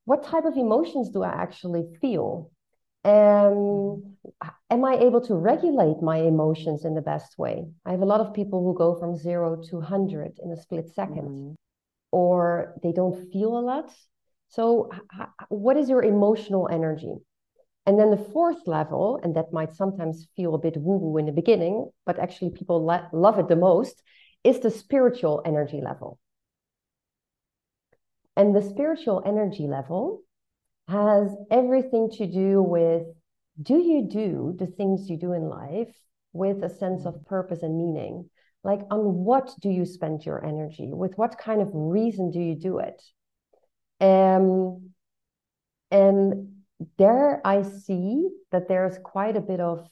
what 0.05 0.25
type 0.25 0.45
of 0.45 0.57
emotions 0.57 1.11
do 1.11 1.23
I 1.23 1.31
actually 1.31 1.85
feel? 2.00 2.50
Um, 3.04 4.16
am 4.71 4.85
I 4.85 4.97
able 4.97 5.23
to 5.23 5.35
regulate 5.35 6.02
my 6.02 6.19
emotions 6.19 6.85
in 6.85 6.95
the 6.95 7.00
best 7.00 7.38
way? 7.38 7.66
I 7.87 7.92
have 7.92 8.02
a 8.02 8.07
lot 8.07 8.21
of 8.21 8.35
people 8.35 8.62
who 8.62 8.76
go 8.76 8.99
from 8.99 9.16
zero 9.16 9.57
to 9.71 9.76
100 9.76 10.38
in 10.42 10.52
a 10.52 10.57
split 10.57 10.90
2nd 10.95 11.25
mm. 11.25 11.54
or 12.12 12.75
they 12.83 12.92
don't 12.92 13.30
feel 13.33 13.59
a 13.59 13.61
lot. 13.61 13.90
So, 14.49 14.90
what 15.49 15.76
is 15.76 15.88
your 15.88 16.02
emotional 16.02 16.69
energy? 16.71 17.14
And 17.87 17.99
then 17.99 18.11
the 18.11 18.28
fourth 18.33 18.66
level, 18.66 19.19
and 19.23 19.35
that 19.37 19.52
might 19.52 19.73
sometimes 19.73 20.28
feel 20.37 20.54
a 20.54 20.59
bit 20.59 20.76
woo 20.76 20.99
woo 20.99 21.16
in 21.16 21.26
the 21.26 21.33
beginning, 21.33 21.90
but 22.04 22.19
actually 22.19 22.50
people 22.50 22.85
love 22.85 23.38
it 23.38 23.49
the 23.49 23.57
most, 23.57 24.02
is 24.45 24.61
the 24.61 24.71
spiritual 24.71 25.42
energy 25.47 25.80
level. 25.83 26.19
And 28.37 28.54
the 28.54 28.62
spiritual 28.62 29.23
energy 29.25 29.66
level 29.66 30.23
has 30.90 31.35
everything 31.50 32.11
to 32.11 32.26
do 32.26 32.62
with 32.62 33.04
do 33.62 33.75
you 33.75 34.09
do 34.11 34.56
the 34.59 34.66
things 34.66 35.09
you 35.09 35.16
do 35.16 35.32
in 35.32 35.49
life 35.49 35.94
with 36.32 36.62
a 36.62 36.68
sense 36.68 37.04
of 37.04 37.25
purpose 37.26 37.62
and 37.62 37.76
meaning? 37.76 38.28
Like, 38.62 38.80
on 38.90 39.00
what 39.00 39.52
do 39.61 39.70
you 39.70 39.85
spend 39.87 40.25
your 40.25 40.44
energy? 40.44 40.90
With 40.92 41.16
what 41.16 41.38
kind 41.38 41.62
of 41.62 41.70
reason 41.73 42.30
do 42.30 42.40
you 42.40 42.54
do 42.54 42.78
it? 42.78 43.02
Um, 44.00 44.90
and 45.90 46.62
there 46.99 47.40
I 47.44 47.62
see 47.62 48.28
that 48.52 48.68
there's 48.68 48.99
quite 49.02 49.37
a 49.37 49.40
bit 49.40 49.61
of 49.61 49.87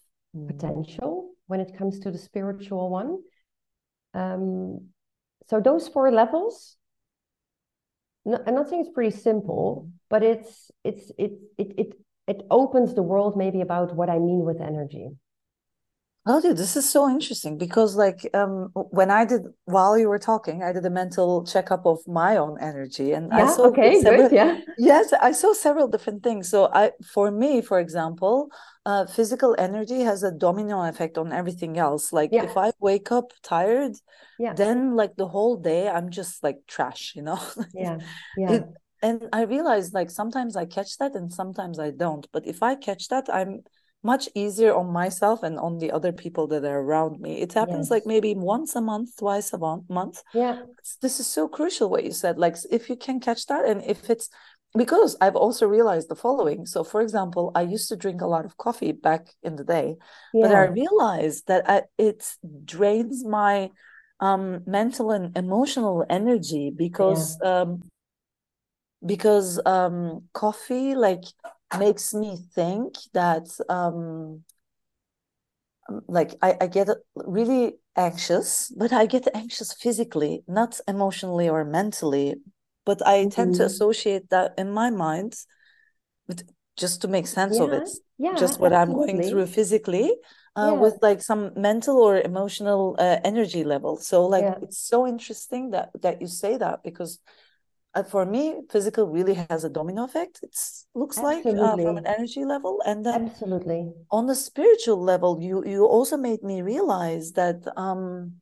potential 0.47 1.31
when 1.47 1.61
it 1.61 1.77
comes 1.77 1.99
to 2.01 2.11
the 2.11 2.19
spiritual 2.19 2.91
one. 2.91 3.19
Um, 4.15 4.89
so 5.49 5.61
those 5.61 5.89
four 5.89 6.11
levels, 6.11 6.77
I'm 8.47 8.55
not 8.55 8.69
saying 8.69 8.83
it's 8.83 8.95
pretty 8.95 9.17
simple, 9.17 9.91
but 10.11 10.23
it's 10.23 10.71
it's 10.85 11.11
it 11.19 11.33
it 11.57 11.75
it 11.79 11.95
it 12.27 12.43
opens 12.51 12.95
the 12.95 13.03
world 13.03 13.37
maybe 13.37 13.61
about 13.61 13.95
what 13.95 14.11
I 14.11 14.19
mean 14.19 14.45
with 14.45 14.61
energy. 14.61 15.11
Oh, 16.31 16.43
dude, 16.43 16.59
this 16.59 16.77
is 16.77 16.87
so 16.87 17.09
interesting 17.09 17.57
because, 17.57 17.97
like, 17.97 18.29
um, 18.35 18.69
when 18.75 19.11
I 19.11 19.25
did 19.25 19.45
while 19.65 19.97
you 19.97 20.11
were 20.11 20.19
talking, 20.19 20.63
I 20.63 20.73
did 20.73 20.85
a 20.85 20.91
mental 20.91 21.43
checkup 21.47 21.87
of 21.87 22.01
my 22.07 22.37
own 22.37 22.59
energy, 22.61 23.13
and 23.13 23.31
yeah, 23.33 23.45
I 23.45 23.47
saw 23.47 23.69
okay, 23.69 23.99
several, 24.03 24.29
good, 24.29 24.37
yeah, 24.37 24.61
yes, 24.77 25.15
I 25.15 25.33
saw 25.33 25.55
several 25.55 25.89
different 25.89 26.23
things. 26.23 26.51
So, 26.51 26.69
I, 26.71 26.93
for 27.15 27.31
me, 27.31 27.63
for 27.63 27.81
example, 27.81 28.51
uh, 28.85 29.07
physical 29.07 29.57
energy 29.59 30.01
has 30.01 30.23
a 30.23 30.31
domino 30.31 30.83
effect 30.83 31.17
on 31.17 31.33
everything 31.33 31.79
else. 31.79 32.13
Like, 32.13 32.29
yeah. 32.31 32.45
if 32.45 32.59
I 32.59 32.73
wake 32.79 33.11
up 33.11 33.33
tired, 33.43 33.97
yeah, 34.39 34.53
then 34.53 34.97
like 34.97 35.17
the 35.17 35.29
whole 35.29 35.57
day 35.57 35.89
I'm 35.89 36.11
just 36.11 36.45
like 36.45 36.59
trash, 36.67 37.15
you 37.17 37.23
know. 37.23 37.41
yeah, 37.73 38.01
yeah. 38.37 38.53
It, 38.53 38.65
and 39.01 39.29
I 39.33 39.43
realized 39.43 39.95
like 39.95 40.11
sometimes 40.11 40.57
I 40.57 40.67
catch 40.67 40.99
that 40.99 41.15
and 41.15 41.33
sometimes 41.33 41.79
I 41.79 41.91
don't. 41.91 42.27
But 42.33 42.47
if 42.47 42.63
I 42.63 42.75
catch 42.75 43.09
that, 43.09 43.29
I'm 43.33 43.63
much 44.03 44.29
easier 44.35 44.75
on 44.75 44.93
myself 44.93 45.43
and 45.43 45.59
on 45.59 45.79
the 45.79 45.91
other 45.91 46.13
people 46.13 46.47
that 46.47 46.65
are 46.65 46.81
around 46.81 47.21
me. 47.21 47.41
It 47.41 47.53
happens 47.53 47.87
yes. 47.87 47.91
like 47.91 48.07
maybe 48.07 48.35
once 48.35 48.77
a 48.77 48.81
month, 48.81 49.17
twice 49.17 49.53
a 49.53 49.59
month. 49.59 50.23
Yeah. 50.33 50.63
This 51.03 51.19
is 51.21 51.27
so 51.27 51.49
crucial 51.49 51.91
what 51.91 52.05
you 52.05 52.13
said. 52.13 52.39
Like 52.39 52.57
if 52.71 52.89
you 52.89 52.97
can 52.97 53.21
catch 53.21 53.47
that 53.47 53.65
and 53.65 53.83
if 53.85 54.09
it's 54.09 54.31
because 54.77 55.17
I've 55.21 55.37
also 55.37 55.67
realized 55.67 56.09
the 56.09 56.15
following. 56.15 56.67
So 56.67 56.85
for 56.85 57.01
example, 57.01 57.51
I 57.55 57.63
used 57.63 57.89
to 57.89 57.97
drink 57.97 58.21
a 58.21 58.27
lot 58.27 58.45
of 58.45 58.57
coffee 58.57 58.93
back 58.93 59.29
in 59.43 59.57
the 59.57 59.65
day, 59.65 59.97
yeah. 60.33 60.47
but 60.47 60.55
I 60.55 60.65
realized 60.67 61.47
that 61.49 61.69
I, 61.69 61.83
it 61.97 62.25
drains 62.65 63.25
my 63.25 63.71
um 64.21 64.63
mental 64.67 65.13
and 65.13 65.37
emotional 65.37 66.05
energy 66.11 66.73
because 66.75 67.39
yeah. 67.43 67.61
um 67.61 67.83
because 69.05 69.61
um 69.65 70.25
coffee 70.33 70.95
like 70.95 71.23
makes 71.79 72.15
me 72.15 72.37
think 72.55 72.95
that 73.13 73.49
um 73.69 74.45
like 76.07 76.35
I, 76.43 76.57
I 76.61 76.67
get 76.67 76.89
really 77.15 77.75
anxious 77.97 78.73
but 78.77 78.93
i 78.93 79.07
get 79.07 79.27
anxious 79.35 79.73
physically 79.73 80.43
not 80.47 80.81
emotionally 80.87 81.49
or 81.49 81.65
mentally 81.65 82.37
but 82.85 83.07
i 83.07 83.19
mm-hmm. 83.19 83.31
tend 83.31 83.55
to 83.55 83.63
mm-hmm. 83.63 83.67
associate 83.67 84.31
that 84.31 84.55
in 84.57 84.71
my 84.71 84.91
mind 84.91 85.35
with 86.27 86.49
just 86.77 87.03
to 87.03 87.09
make 87.09 87.27
sense 87.27 87.57
yeah, 87.59 87.65
of 87.65 87.73
it 87.73 87.89
yeah 88.19 88.35
just 88.37 88.61
what 88.61 88.73
absolutely. 88.73 89.11
i'm 89.11 89.17
going 89.17 89.29
through 89.29 89.47
physically 89.47 90.15
uh, 90.57 90.73
yeah. 90.73 90.81
with 90.81 90.95
like 91.03 91.23
some 91.23 91.53
mental 91.57 91.99
or 91.99 92.21
emotional 92.21 92.97
uh, 92.99 93.19
energy 93.25 93.65
level 93.65 93.97
so 93.97 94.27
like 94.27 94.45
yeah. 94.45 94.59
it's 94.63 94.79
so 94.79 95.07
interesting 95.07 95.71
that 95.71 95.91
that 96.01 96.21
you 96.21 96.27
say 96.27 96.57
that 96.57 96.83
because 96.83 97.19
for 98.11 98.25
me, 98.27 98.61
physical 98.71 99.07
really 99.07 99.35
has 99.35 99.65
a 99.65 99.71
domino 99.71 100.05
effect. 100.05 100.41
It 100.43 100.57
looks 100.95 101.19
Absolutely. 101.19 101.53
like 101.55 101.73
uh, 101.73 101.83
from 101.83 101.97
an 101.97 102.07
energy 102.07 102.45
level, 102.45 102.81
and 102.85 103.05
then 103.05 103.27
Absolutely 103.29 103.93
on 104.11 104.27
the 104.27 104.35
spiritual 104.35 105.03
level, 105.03 105.41
you 105.41 105.65
you 105.65 105.85
also 105.85 106.17
made 106.17 106.43
me 106.43 106.63
realize 106.63 107.33
that 107.33 107.67
um, 107.77 108.41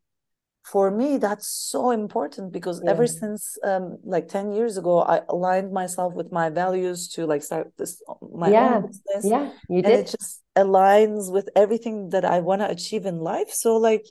for 0.67 0.91
me 0.91 1.17
that's 1.17 1.47
so 1.47 1.93
important 1.93 2.53
because 2.53 2.81
yeah. 2.83 2.91
ever 2.91 3.07
since 3.07 3.57
um, 3.63 3.99
like 4.03 4.27
10 4.27 4.53
years 4.53 4.77
ago 4.77 5.01
i 5.01 5.21
aligned 5.29 5.73
myself 5.73 6.13
with 6.15 6.33
my 6.33 6.51
values 6.51 7.09
to 7.09 7.25
like 7.25 7.43
start 7.43 7.73
this 7.79 8.03
my 8.33 8.51
yeah. 8.51 8.75
own 8.75 8.87
business 8.87 9.25
yeah 9.25 9.51
you 9.69 9.77
and 9.77 9.87
did. 9.87 10.01
it 10.01 10.17
just 10.19 10.43
aligns 10.57 11.33
with 11.33 11.49
everything 11.55 12.09
that 12.11 12.25
i 12.25 12.41
want 12.41 12.61
to 12.61 12.69
achieve 12.69 13.07
in 13.07 13.19
life 13.19 13.51
so 13.51 13.77
like 13.77 14.05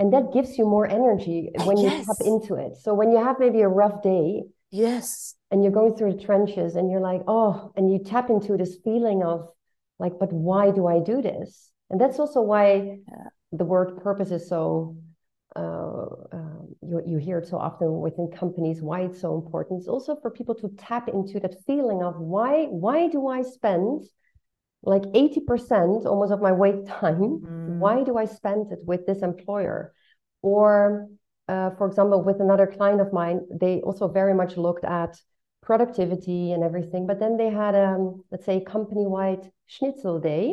and 0.00 0.12
that 0.12 0.32
gives 0.32 0.58
you 0.58 0.64
more 0.64 0.88
energy 0.88 1.50
when 1.64 1.76
yes. 1.76 2.00
you 2.00 2.04
tap 2.06 2.16
into 2.26 2.54
it 2.54 2.76
so 2.76 2.92
when 2.92 3.12
you 3.12 3.22
have 3.22 3.36
maybe 3.38 3.60
a 3.60 3.68
rough 3.68 4.02
day 4.02 4.42
Yes. 4.70 5.34
And 5.50 5.62
you're 5.62 5.72
going 5.72 5.96
through 5.96 6.14
the 6.14 6.22
trenches 6.22 6.76
and 6.76 6.90
you're 6.90 7.00
like, 7.00 7.22
oh, 7.26 7.72
and 7.76 7.92
you 7.92 7.98
tap 7.98 8.30
into 8.30 8.56
this 8.56 8.76
feeling 8.84 9.22
of, 9.22 9.48
like 9.98 10.18
but 10.18 10.32
why 10.32 10.70
do 10.70 10.86
i 10.86 10.98
do 11.00 11.20
this? 11.20 11.70
And 11.90 12.00
that's 12.00 12.18
also 12.18 12.40
why 12.40 13.00
the 13.52 13.64
word 13.64 14.02
purpose 14.02 14.30
is 14.30 14.48
so 14.48 14.96
uh, 15.56 16.06
uh, 16.32 16.62
you, 16.82 17.02
you 17.04 17.18
hear 17.18 17.38
it 17.38 17.48
so 17.48 17.58
often 17.58 18.00
within 18.00 18.30
companies 18.30 18.80
why 18.80 19.00
it's 19.00 19.20
so 19.20 19.34
important. 19.34 19.80
It's 19.80 19.88
also 19.88 20.16
for 20.22 20.30
people 20.30 20.54
to 20.56 20.68
tap 20.78 21.08
into 21.08 21.40
that 21.40 21.56
feeling 21.66 22.02
of 22.02 22.16
why 22.18 22.66
why 22.66 23.08
do 23.08 23.26
i 23.26 23.42
spend 23.42 24.04
like 24.82 25.02
80% 25.12 26.06
almost 26.06 26.32
of 26.32 26.40
my 26.40 26.52
wait 26.52 26.86
time? 27.00 27.40
Mm. 27.40 27.78
why 27.78 28.04
do 28.04 28.16
i 28.16 28.24
spend 28.24 28.72
it 28.72 28.78
with 28.84 29.06
this 29.06 29.22
employer? 29.22 29.92
Or 30.42 31.08
uh, 31.52 31.70
for 31.76 31.86
example 31.88 32.22
with 32.28 32.40
another 32.40 32.66
client 32.66 33.00
of 33.00 33.12
mine 33.12 33.38
they 33.62 33.74
also 33.88 34.06
very 34.20 34.34
much 34.40 34.56
looked 34.56 34.84
at 34.84 35.12
productivity 35.68 36.52
and 36.52 36.62
everything 36.62 37.06
but 37.06 37.18
then 37.22 37.36
they 37.36 37.50
had 37.62 37.74
um 37.74 38.22
let's 38.30 38.46
say 38.46 38.56
company-wide 38.76 39.44
schnitzel 39.66 40.18
day 40.18 40.44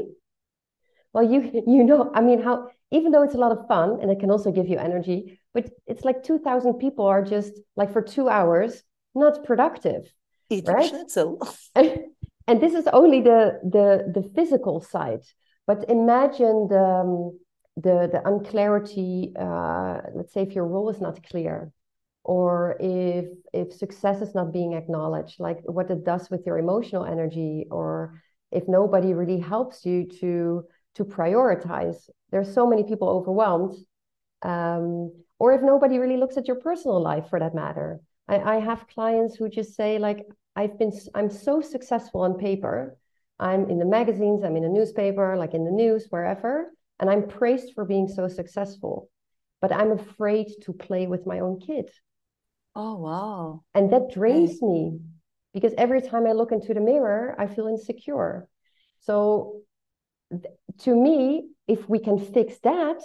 well 1.13 1.25
you 1.31 1.39
you 1.75 1.83
know 1.89 2.11
i 2.13 2.21
mean 2.21 2.41
how 2.41 2.67
even 2.91 3.11
though 3.11 3.23
it's 3.23 3.35
a 3.35 3.37
lot 3.37 3.51
of 3.51 3.67
fun 3.67 3.99
and 4.01 4.09
it 4.09 4.19
can 4.19 4.31
also 4.31 4.51
give 4.51 4.67
you 4.67 4.77
energy, 4.77 5.39
but 5.53 5.69
it's 5.85 6.05
like 6.05 6.23
2,000 6.23 6.75
people 6.75 7.05
are 7.05 7.23
just 7.23 7.53
like 7.75 7.91
for 7.91 8.01
two 8.01 8.29
hours 8.29 8.83
not 9.13 9.43
productive. 9.43 10.11
Eating 10.49 10.73
right? 10.73 10.89
schnitzel. 10.89 11.41
and, 11.75 11.99
and 12.47 12.61
this 12.61 12.73
is 12.73 12.87
only 12.93 13.21
the, 13.21 13.59
the, 13.63 14.11
the 14.13 14.29
physical 14.35 14.79
side. 14.79 15.23
But 15.65 15.89
imagine 15.89 16.67
the, 16.69 16.79
um, 16.79 17.39
the, 17.77 18.09
the 18.11 18.21
unclarity, 18.25 19.31
uh, 19.39 20.01
let's 20.15 20.33
say 20.33 20.41
if 20.41 20.53
your 20.53 20.67
role 20.67 20.89
is 20.89 20.99
not 20.99 21.23
clear, 21.29 21.71
or 22.23 22.75
if 22.79 23.25
if 23.53 23.71
success 23.71 24.21
is 24.21 24.35
not 24.35 24.51
being 24.51 24.73
acknowledged, 24.73 25.39
like 25.39 25.59
what 25.63 25.89
it 25.89 26.03
does 26.03 26.29
with 26.29 26.45
your 26.45 26.57
emotional 26.57 27.05
energy, 27.05 27.67
or 27.71 28.21
if 28.51 28.67
nobody 28.67 29.13
really 29.13 29.39
helps 29.39 29.85
you 29.85 30.05
to 30.19 30.65
to 30.95 31.05
prioritize. 31.05 32.09
There's 32.31 32.53
so 32.53 32.67
many 32.67 32.83
people 32.83 33.07
overwhelmed. 33.07 33.75
Um, 34.41 35.11
or 35.39 35.53
if 35.53 35.61
nobody 35.61 35.99
really 35.99 36.17
looks 36.17 36.37
at 36.37 36.47
your 36.47 36.57
personal 36.57 37.01
life 37.01 37.25
for 37.29 37.39
that 37.39 37.55
matter. 37.55 37.99
I, 38.27 38.37
I 38.39 38.59
have 38.59 38.87
clients 38.87 39.35
who 39.35 39.49
just 39.49 39.75
say, 39.75 39.99
like, 39.99 40.25
I've 40.55 40.77
been, 40.79 40.91
I'm 41.13 41.29
so 41.29 41.61
successful 41.61 42.21
on 42.21 42.37
paper. 42.37 42.97
I'm 43.39 43.69
in 43.69 43.77
the 43.77 43.85
magazines, 43.85 44.43
I'm 44.43 44.57
in 44.57 44.63
a 44.63 44.69
newspaper, 44.69 45.37
like 45.37 45.53
in 45.53 45.63
the 45.63 45.71
news, 45.71 46.07
wherever, 46.09 46.73
and 46.99 47.09
I'm 47.09 47.27
praised 47.27 47.73
for 47.73 47.85
being 47.85 48.07
so 48.07 48.27
successful. 48.27 49.09
But 49.61 49.71
I'm 49.71 49.91
afraid 49.91 50.47
to 50.63 50.73
play 50.73 51.07
with 51.07 51.25
my 51.25 51.39
own 51.39 51.59
kid. 51.59 51.89
Oh, 52.75 52.95
wow. 52.95 53.63
And 53.73 53.91
that 53.91 54.11
drains 54.11 54.61
me 54.61 54.99
because 55.53 55.73
every 55.77 56.01
time 56.01 56.27
I 56.27 56.33
look 56.33 56.51
into 56.51 56.73
the 56.73 56.79
mirror, 56.79 57.35
I 57.39 57.47
feel 57.47 57.67
insecure. 57.67 58.47
So 58.99 59.61
to 60.79 60.95
me, 60.95 61.49
if 61.67 61.89
we 61.89 61.99
can 61.99 62.19
fix 62.19 62.59
that, 62.59 63.01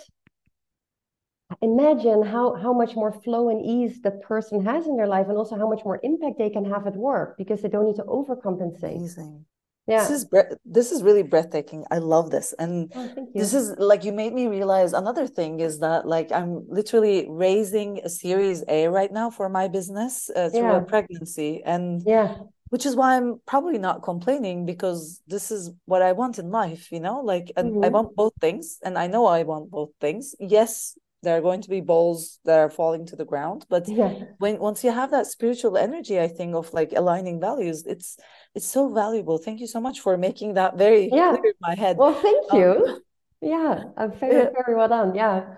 imagine 1.63 2.23
how 2.23 2.55
how 2.55 2.73
much 2.73 2.95
more 2.97 3.13
flow 3.13 3.49
and 3.49 3.65
ease 3.65 4.03
that 4.03 4.23
person 4.23 4.65
has 4.65 4.87
in 4.87 4.97
their 4.97 5.07
life, 5.07 5.29
and 5.29 5.39
also 5.39 5.57
how 5.57 5.69
much 5.69 5.85
more 5.85 6.01
impact 6.03 6.39
they 6.39 6.51
can 6.51 6.65
have 6.65 6.87
at 6.87 6.97
work 6.97 7.37
because 7.39 7.63
they 7.63 7.69
don't 7.69 7.87
need 7.87 7.97
to 7.97 8.05
overcompensate. 8.05 8.97
Amazing. 8.97 9.45
Yeah. 9.87 10.01
This 10.01 10.11
is 10.11 10.25
bre- 10.27 10.55
this 10.65 10.93
is 10.93 11.03
really 11.03 11.25
breathtaking. 11.25 11.85
I 11.91 11.99
love 11.99 12.31
this. 12.31 12.55
And 12.59 12.93
oh, 12.95 13.29
this 13.35 13.53
is 13.53 13.75
like 13.79 14.05
you 14.05 14.13
made 14.13 14.33
me 14.33 14.47
realize 14.47 14.93
another 14.93 15.27
thing 15.27 15.61
is 15.61 15.81
that 15.81 16.07
like 16.07 16.31
I'm 16.31 16.65
literally 16.69 17.27
raising 17.29 18.01
a 18.05 18.09
series 18.09 18.63
A 18.69 18.89
right 18.89 19.13
now 19.13 19.31
for 19.31 19.49
my 19.49 19.67
business 19.67 20.31
uh, 20.37 20.51
through 20.51 20.61
yeah. 20.61 20.77
a 20.77 20.83
pregnancy 20.83 21.63
and 21.65 22.03
yeah 22.07 22.37
which 22.73 22.87
is 22.87 22.97
why 22.97 23.17
I'm 23.19 23.39
probably 23.45 23.77
not 23.77 24.03
complaining 24.03 24.65
because 24.65 25.21
this 25.27 25.51
is 25.51 25.71
what 25.85 26.01
I 26.01 26.13
want 26.13 26.39
in 26.39 26.51
life, 26.51 26.91
you 26.91 27.01
know, 27.01 27.21
like 27.21 27.53
mm-hmm. 27.55 27.85
I 27.85 27.91
want 27.91 28.17
both 28.17 28.33
things 28.41 28.79
and 28.83 28.97
I 28.97 29.09
know 29.09 29.27
I 29.27 29.43
want 29.43 29.71
both 29.71 29.91
things. 30.01 30.35
Yes, 30.41 30.97
there 31.23 31.37
are 31.37 31.41
going 31.41 31.63
to 31.63 31.71
be 31.71 31.81
balls 31.81 32.41
that 32.45 32.59
are 32.59 32.71
falling 32.71 33.07
to 33.07 33.17
the 33.17 33.25
ground, 33.25 33.65
but 33.69 33.89
yeah. 33.89 34.13
when 34.39 34.59
once 34.59 34.83
you 34.83 34.91
have 34.91 35.11
that 35.13 35.27
spiritual 35.27 35.77
energy, 35.77 36.21
I 36.21 36.29
think 36.29 36.55
of 36.55 36.73
like 36.73 36.93
aligning 36.95 37.41
values, 37.41 37.85
it's 37.87 38.19
it's 38.55 38.67
so 38.67 38.93
valuable. 38.93 39.39
Thank 39.39 39.61
you 39.61 39.67
so 39.67 39.81
much 39.81 40.01
for 40.01 40.17
making 40.17 40.55
that 40.55 40.77
very 40.77 41.09
yeah. 41.13 41.37
clear 41.37 41.53
in 41.53 41.61
my 41.61 41.75
head. 41.75 41.97
Well, 41.97 42.15
thank 42.15 42.53
you. 42.53 42.87
Um, 42.87 43.01
yeah, 43.41 43.85
I'm 43.97 44.13
very 44.13 44.51
very 44.55 44.75
well 44.75 44.89
done. 44.89 45.15
Yeah. 45.15 45.57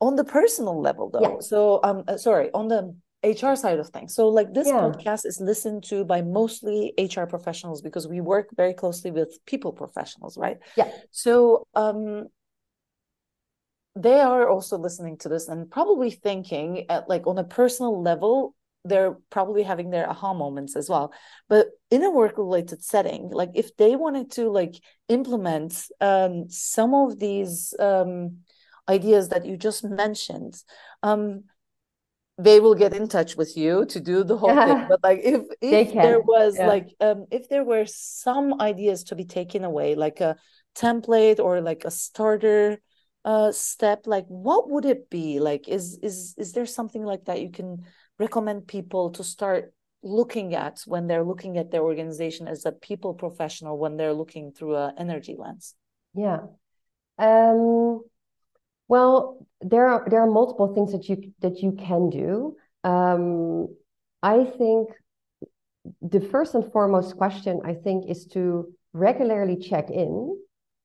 On 0.00 0.16
the 0.16 0.24
personal 0.24 0.80
level, 0.80 1.10
though, 1.10 1.20
yeah. 1.20 1.40
so 1.40 1.80
um, 1.84 2.02
uh, 2.08 2.16
sorry, 2.16 2.50
on 2.52 2.66
the 2.68 2.94
HR 3.24 3.54
side 3.54 3.78
of 3.78 3.88
things. 3.90 4.14
So, 4.14 4.28
like 4.28 4.52
this 4.52 4.66
yeah. 4.66 4.74
podcast 4.74 5.24
is 5.26 5.40
listened 5.40 5.84
to 5.84 6.04
by 6.04 6.22
mostly 6.22 6.92
HR 6.98 7.24
professionals 7.24 7.80
because 7.80 8.08
we 8.08 8.20
work 8.20 8.48
very 8.56 8.74
closely 8.74 9.10
with 9.10 9.38
people 9.46 9.72
professionals, 9.72 10.36
right? 10.36 10.58
Yeah. 10.76 10.90
So, 11.12 11.66
um, 11.74 12.26
they 13.94 14.20
are 14.20 14.48
also 14.48 14.78
listening 14.78 15.18
to 15.18 15.28
this 15.28 15.48
and 15.48 15.70
probably 15.70 16.10
thinking 16.10 16.86
at 16.88 17.08
like 17.08 17.26
on 17.26 17.38
a 17.38 17.44
personal 17.44 18.00
level, 18.02 18.54
they're 18.84 19.16
probably 19.30 19.62
having 19.62 19.90
their 19.90 20.08
aha 20.08 20.32
moments 20.32 20.76
as 20.76 20.88
well. 20.88 21.12
But 21.48 21.68
in 21.90 22.02
a 22.02 22.10
work 22.10 22.38
related 22.38 22.82
setting, 22.82 23.28
like 23.30 23.50
if 23.54 23.76
they 23.76 23.96
wanted 23.96 24.30
to 24.32 24.50
like 24.50 24.74
implement 25.08 25.86
um, 26.00 26.48
some 26.48 26.94
of 26.94 27.18
these 27.18 27.74
um, 27.78 28.38
ideas 28.88 29.28
that 29.28 29.44
you 29.44 29.56
just 29.56 29.84
mentioned, 29.84 30.56
um, 31.02 31.44
they 32.38 32.60
will 32.60 32.74
get 32.74 32.94
in 32.94 33.08
touch 33.08 33.36
with 33.36 33.56
you 33.56 33.84
to 33.86 34.00
do 34.00 34.24
the 34.24 34.36
whole 34.36 34.56
thing 34.56 34.86
but 34.88 35.00
like 35.02 35.20
if 35.22 35.42
if 35.60 35.92
there 35.92 36.18
was 36.20 36.56
yeah. 36.56 36.66
like 36.66 36.88
um 37.00 37.26
if 37.30 37.48
there 37.48 37.62
were 37.62 37.84
some 37.86 38.60
ideas 38.60 39.04
to 39.04 39.14
be 39.14 39.24
taken 39.24 39.64
away 39.64 39.94
like 39.94 40.20
a 40.20 40.36
template 40.74 41.38
or 41.38 41.60
like 41.60 41.84
a 41.84 41.90
starter 41.90 42.80
uh 43.24 43.52
step 43.52 44.06
like 44.06 44.26
what 44.26 44.68
would 44.70 44.84
it 44.84 45.08
be? 45.10 45.40
Like 45.40 45.68
is 45.68 45.98
is 46.02 46.34
is 46.36 46.52
there 46.52 46.66
something 46.66 47.04
like 47.04 47.24
that 47.26 47.40
you 47.40 47.50
can 47.50 47.84
recommend 48.18 48.66
people 48.66 49.10
to 49.12 49.24
start 49.24 49.72
looking 50.02 50.54
at 50.54 50.80
when 50.86 51.06
they're 51.06 51.24
looking 51.24 51.58
at 51.58 51.70
their 51.70 51.82
organization 51.82 52.48
as 52.48 52.66
a 52.66 52.72
people 52.72 53.14
professional 53.14 53.78
when 53.78 53.96
they're 53.96 54.12
looking 54.12 54.52
through 54.52 54.76
a 54.76 54.92
energy 54.98 55.36
lens? 55.38 55.74
Yeah. 56.14 56.40
Um 57.18 58.02
well, 58.92 59.46
there 59.62 59.86
are 59.86 60.06
there 60.10 60.20
are 60.20 60.30
multiple 60.30 60.74
things 60.74 60.92
that 60.92 61.08
you 61.08 61.32
that 61.40 61.60
you 61.60 61.72
can 61.72 62.10
do. 62.10 62.56
Um, 62.84 63.68
I 64.22 64.44
think 64.44 64.90
the 66.02 66.20
first 66.20 66.54
and 66.54 66.70
foremost 66.72 67.16
question 67.16 67.60
I 67.64 67.74
think 67.74 68.10
is 68.10 68.26
to 68.34 68.72
regularly 68.92 69.56
check 69.56 69.88
in, 69.88 70.38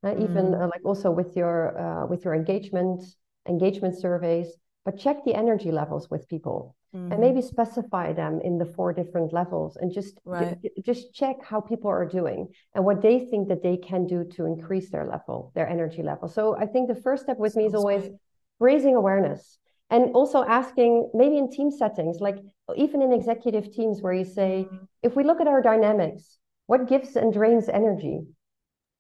uh, 0.04 0.10
mm. 0.10 0.24
even 0.24 0.54
uh, 0.54 0.68
like 0.68 0.84
also 0.86 1.12
with 1.12 1.36
your 1.36 1.78
uh, 1.78 2.06
with 2.08 2.26
your 2.26 2.34
engagement 2.34 3.04
engagement 3.48 3.98
surveys, 3.98 4.48
but 4.86 4.98
check 4.98 5.24
the 5.26 5.36
energy 5.36 5.72
levels 5.72 6.10
with 6.10 6.28
people 6.28 6.76
mm. 6.96 7.12
and 7.12 7.20
maybe 7.20 7.42
specify 7.42 8.14
them 8.14 8.40
in 8.44 8.58
the 8.58 8.66
four 8.66 8.94
different 8.94 9.34
levels 9.34 9.78
and 9.78 9.92
just 9.94 10.20
right. 10.26 10.58
just 10.84 11.14
check 11.14 11.36
how 11.44 11.60
people 11.60 11.90
are 11.90 12.06
doing 12.06 12.48
and 12.74 12.84
what 12.84 13.02
they 13.02 13.20
think 13.20 13.48
that 13.48 13.64
they 13.64 13.78
can 13.78 14.06
do 14.06 14.24
to 14.24 14.46
increase 14.46 14.90
their 14.90 15.06
level 15.06 15.52
their 15.56 15.68
energy 15.68 16.04
level 16.04 16.28
so 16.28 16.56
i 16.58 16.66
think 16.66 16.88
the 16.88 17.02
first 17.02 17.24
step 17.24 17.38
with 17.38 17.54
Sounds 17.54 17.64
me 17.64 17.68
is 17.68 17.74
always 17.74 18.04
great. 18.04 18.18
raising 18.60 18.96
awareness 18.96 19.58
and 19.90 20.12
also 20.14 20.44
asking 20.44 21.10
maybe 21.14 21.38
in 21.38 21.50
team 21.50 21.72
settings 21.72 22.20
like 22.20 22.38
even 22.76 23.02
in 23.02 23.12
executive 23.12 23.72
teams 23.72 24.02
where 24.02 24.14
you 24.14 24.26
say 24.26 24.68
mm. 24.72 24.88
if 25.04 25.16
we 25.16 25.24
look 25.24 25.42
at 25.42 25.48
our 25.48 25.62
dynamics 25.62 26.38
what 26.68 26.88
gives 26.88 27.16
and 27.16 27.34
drains 27.34 27.70
energy 27.70 28.22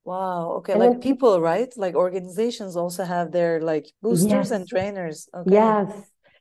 Wow. 0.07 0.51
Okay. 0.59 0.71
And 0.71 0.81
like 0.81 1.01
people, 1.01 1.41
right? 1.41 1.67
Like 1.75 1.93
organizations 1.93 2.77
also 2.77 3.03
have 3.03 3.33
their 3.33 3.59
like 3.59 3.91
boosters 4.01 4.31
yes. 4.31 4.51
and 4.51 4.65
trainers. 4.65 5.27
Okay. 5.35 5.51
Yes. 5.51 5.91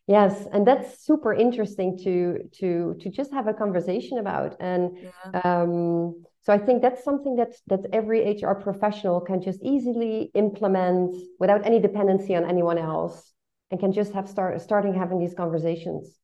Yes. 0.06 0.46
And 0.52 0.64
that's 0.64 1.04
super 1.04 1.34
interesting 1.34 1.98
to 2.04 2.48
to 2.60 2.94
to 3.00 3.10
just 3.10 3.32
have 3.32 3.48
a 3.48 3.52
conversation 3.52 4.18
about. 4.18 4.54
And 4.60 4.82
yeah. 5.02 5.40
um, 5.42 6.22
so 6.42 6.52
I 6.52 6.58
think 6.58 6.80
that's 6.80 7.02
something 7.02 7.34
that 7.40 7.54
that 7.66 7.80
every 7.92 8.20
HR 8.40 8.54
professional 8.54 9.20
can 9.20 9.42
just 9.42 9.58
easily 9.64 10.30
implement 10.34 11.16
without 11.40 11.66
any 11.66 11.80
dependency 11.80 12.36
on 12.36 12.44
anyone 12.44 12.78
else 12.78 13.32
and 13.72 13.80
can 13.80 13.90
just 13.90 14.12
have 14.12 14.28
start 14.28 14.60
starting 14.60 14.94
having 14.94 15.18
these 15.18 15.34
conversations. 15.34 16.14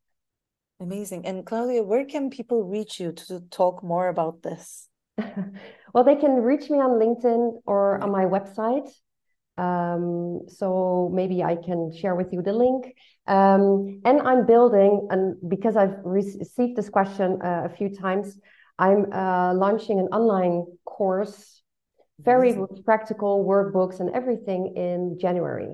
Amazing. 0.79 1.27
And 1.27 1.45
Claudia, 1.45 1.83
where 1.83 2.05
can 2.05 2.31
people 2.31 2.63
reach 2.63 3.01
you 3.01 3.11
to 3.27 3.41
talk 3.51 3.83
more 3.83 4.07
about 4.07 4.43
this? 4.43 4.89
well, 5.93 6.05
they 6.05 6.17
can 6.17 6.37
reach 6.43 6.71
me 6.71 6.79
on 6.79 6.93
LinkedIn 6.93 7.61
or 7.67 8.03
on 8.03 8.11
my 8.11 8.25
website. 8.25 8.89
Um, 9.59 10.49
so 10.49 11.11
maybe 11.13 11.43
I 11.43 11.57
can 11.57 11.93
share 11.95 12.15
with 12.15 12.33
you 12.33 12.43
the 12.43 12.53
link. 12.53 12.95
Um, 13.27 14.01
and 14.05 14.21
I'm 14.23 14.47
building, 14.47 15.09
and 15.11 15.37
because 15.49 15.77
I've 15.77 15.97
received 16.05 16.77
this 16.77 16.89
question 16.89 17.39
uh, 17.43 17.63
a 17.67 17.69
few 17.69 17.95
times, 17.95 18.39
I'm 18.79 19.13
uh, 19.13 19.55
launching 19.55 20.01
an 20.01 20.07
online 20.07 20.65
course, 20.85 21.63
very 22.19 22.57
practical 22.85 23.45
workbooks 23.45 24.01
and 24.01 24.11
everything 24.15 24.75
in 24.77 25.19
January. 25.21 25.69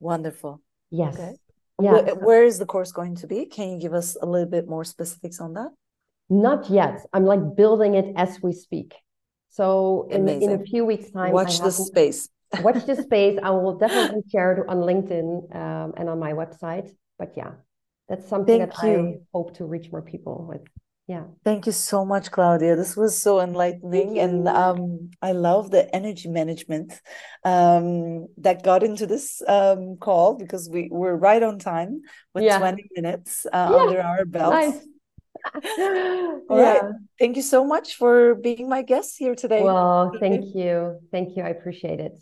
Wonderful. 0.00 0.60
Yes. 0.90 1.14
Okay. 1.14 1.36
Yeah. 1.80 1.92
Where, 1.92 2.14
where 2.14 2.44
is 2.44 2.58
the 2.58 2.66
course 2.66 2.92
going 2.92 3.16
to 3.16 3.26
be? 3.26 3.46
Can 3.46 3.70
you 3.72 3.78
give 3.78 3.94
us 3.94 4.16
a 4.20 4.26
little 4.26 4.48
bit 4.48 4.68
more 4.68 4.84
specifics 4.84 5.40
on 5.40 5.54
that? 5.54 5.70
Not 6.28 6.70
yet. 6.70 7.04
I'm 7.12 7.24
like 7.24 7.56
building 7.56 7.94
it 7.94 8.14
as 8.16 8.42
we 8.42 8.52
speak. 8.52 8.94
So 9.54 10.08
in, 10.10 10.28
in 10.28 10.50
a 10.50 10.58
few 10.58 10.84
weeks' 10.84 11.12
time, 11.12 11.30
watch 11.30 11.60
the 11.60 11.70
space. 11.70 12.28
watch 12.60 12.84
the 12.86 12.96
space. 12.96 13.38
I 13.40 13.50
will 13.50 13.78
definitely 13.78 14.22
share 14.30 14.50
it 14.52 14.68
on 14.68 14.78
LinkedIn 14.78 15.54
um, 15.54 15.94
and 15.96 16.08
on 16.08 16.18
my 16.18 16.32
website. 16.32 16.90
But 17.20 17.34
yeah, 17.36 17.52
that's 18.08 18.28
something 18.28 18.58
Thank 18.58 18.74
that 18.74 18.88
you. 18.88 18.98
I 18.98 19.18
hope 19.32 19.56
to 19.58 19.64
reach 19.64 19.92
more 19.92 20.02
people 20.02 20.46
with 20.48 20.62
yeah 21.06 21.24
thank 21.44 21.66
you 21.66 21.72
so 21.72 22.02
much 22.02 22.30
claudia 22.30 22.76
this 22.76 22.96
was 22.96 23.16
so 23.16 23.38
enlightening 23.38 24.18
and 24.18 24.48
um 24.48 25.10
i 25.20 25.32
love 25.32 25.70
the 25.70 25.94
energy 25.94 26.30
management 26.30 26.98
um 27.44 28.26
that 28.38 28.62
got 28.62 28.82
into 28.82 29.06
this 29.06 29.42
um 29.46 29.98
call 29.98 30.34
because 30.34 30.66
we 30.70 30.88
were 30.90 31.14
right 31.14 31.42
on 31.42 31.58
time 31.58 32.00
with 32.32 32.42
yeah. 32.42 32.58
20 32.58 32.88
minutes 32.96 33.44
uh, 33.52 33.68
yeah. 33.70 33.76
under 33.76 34.00
our 34.00 34.24
belts 34.24 34.74
nice. 34.74 34.86
All 35.78 36.58
yeah. 36.58 36.80
right. 36.80 36.82
Thank 37.18 37.36
you 37.36 37.42
so 37.42 37.64
much 37.64 37.96
for 37.96 38.34
being 38.34 38.68
my 38.68 38.82
guest 38.82 39.16
here 39.18 39.34
today. 39.34 39.62
Well, 39.62 40.12
thank 40.20 40.54
you. 40.54 40.98
Thank 41.12 41.36
you. 41.36 41.42
I 41.42 41.48
appreciate 41.48 42.00
it. 42.00 42.18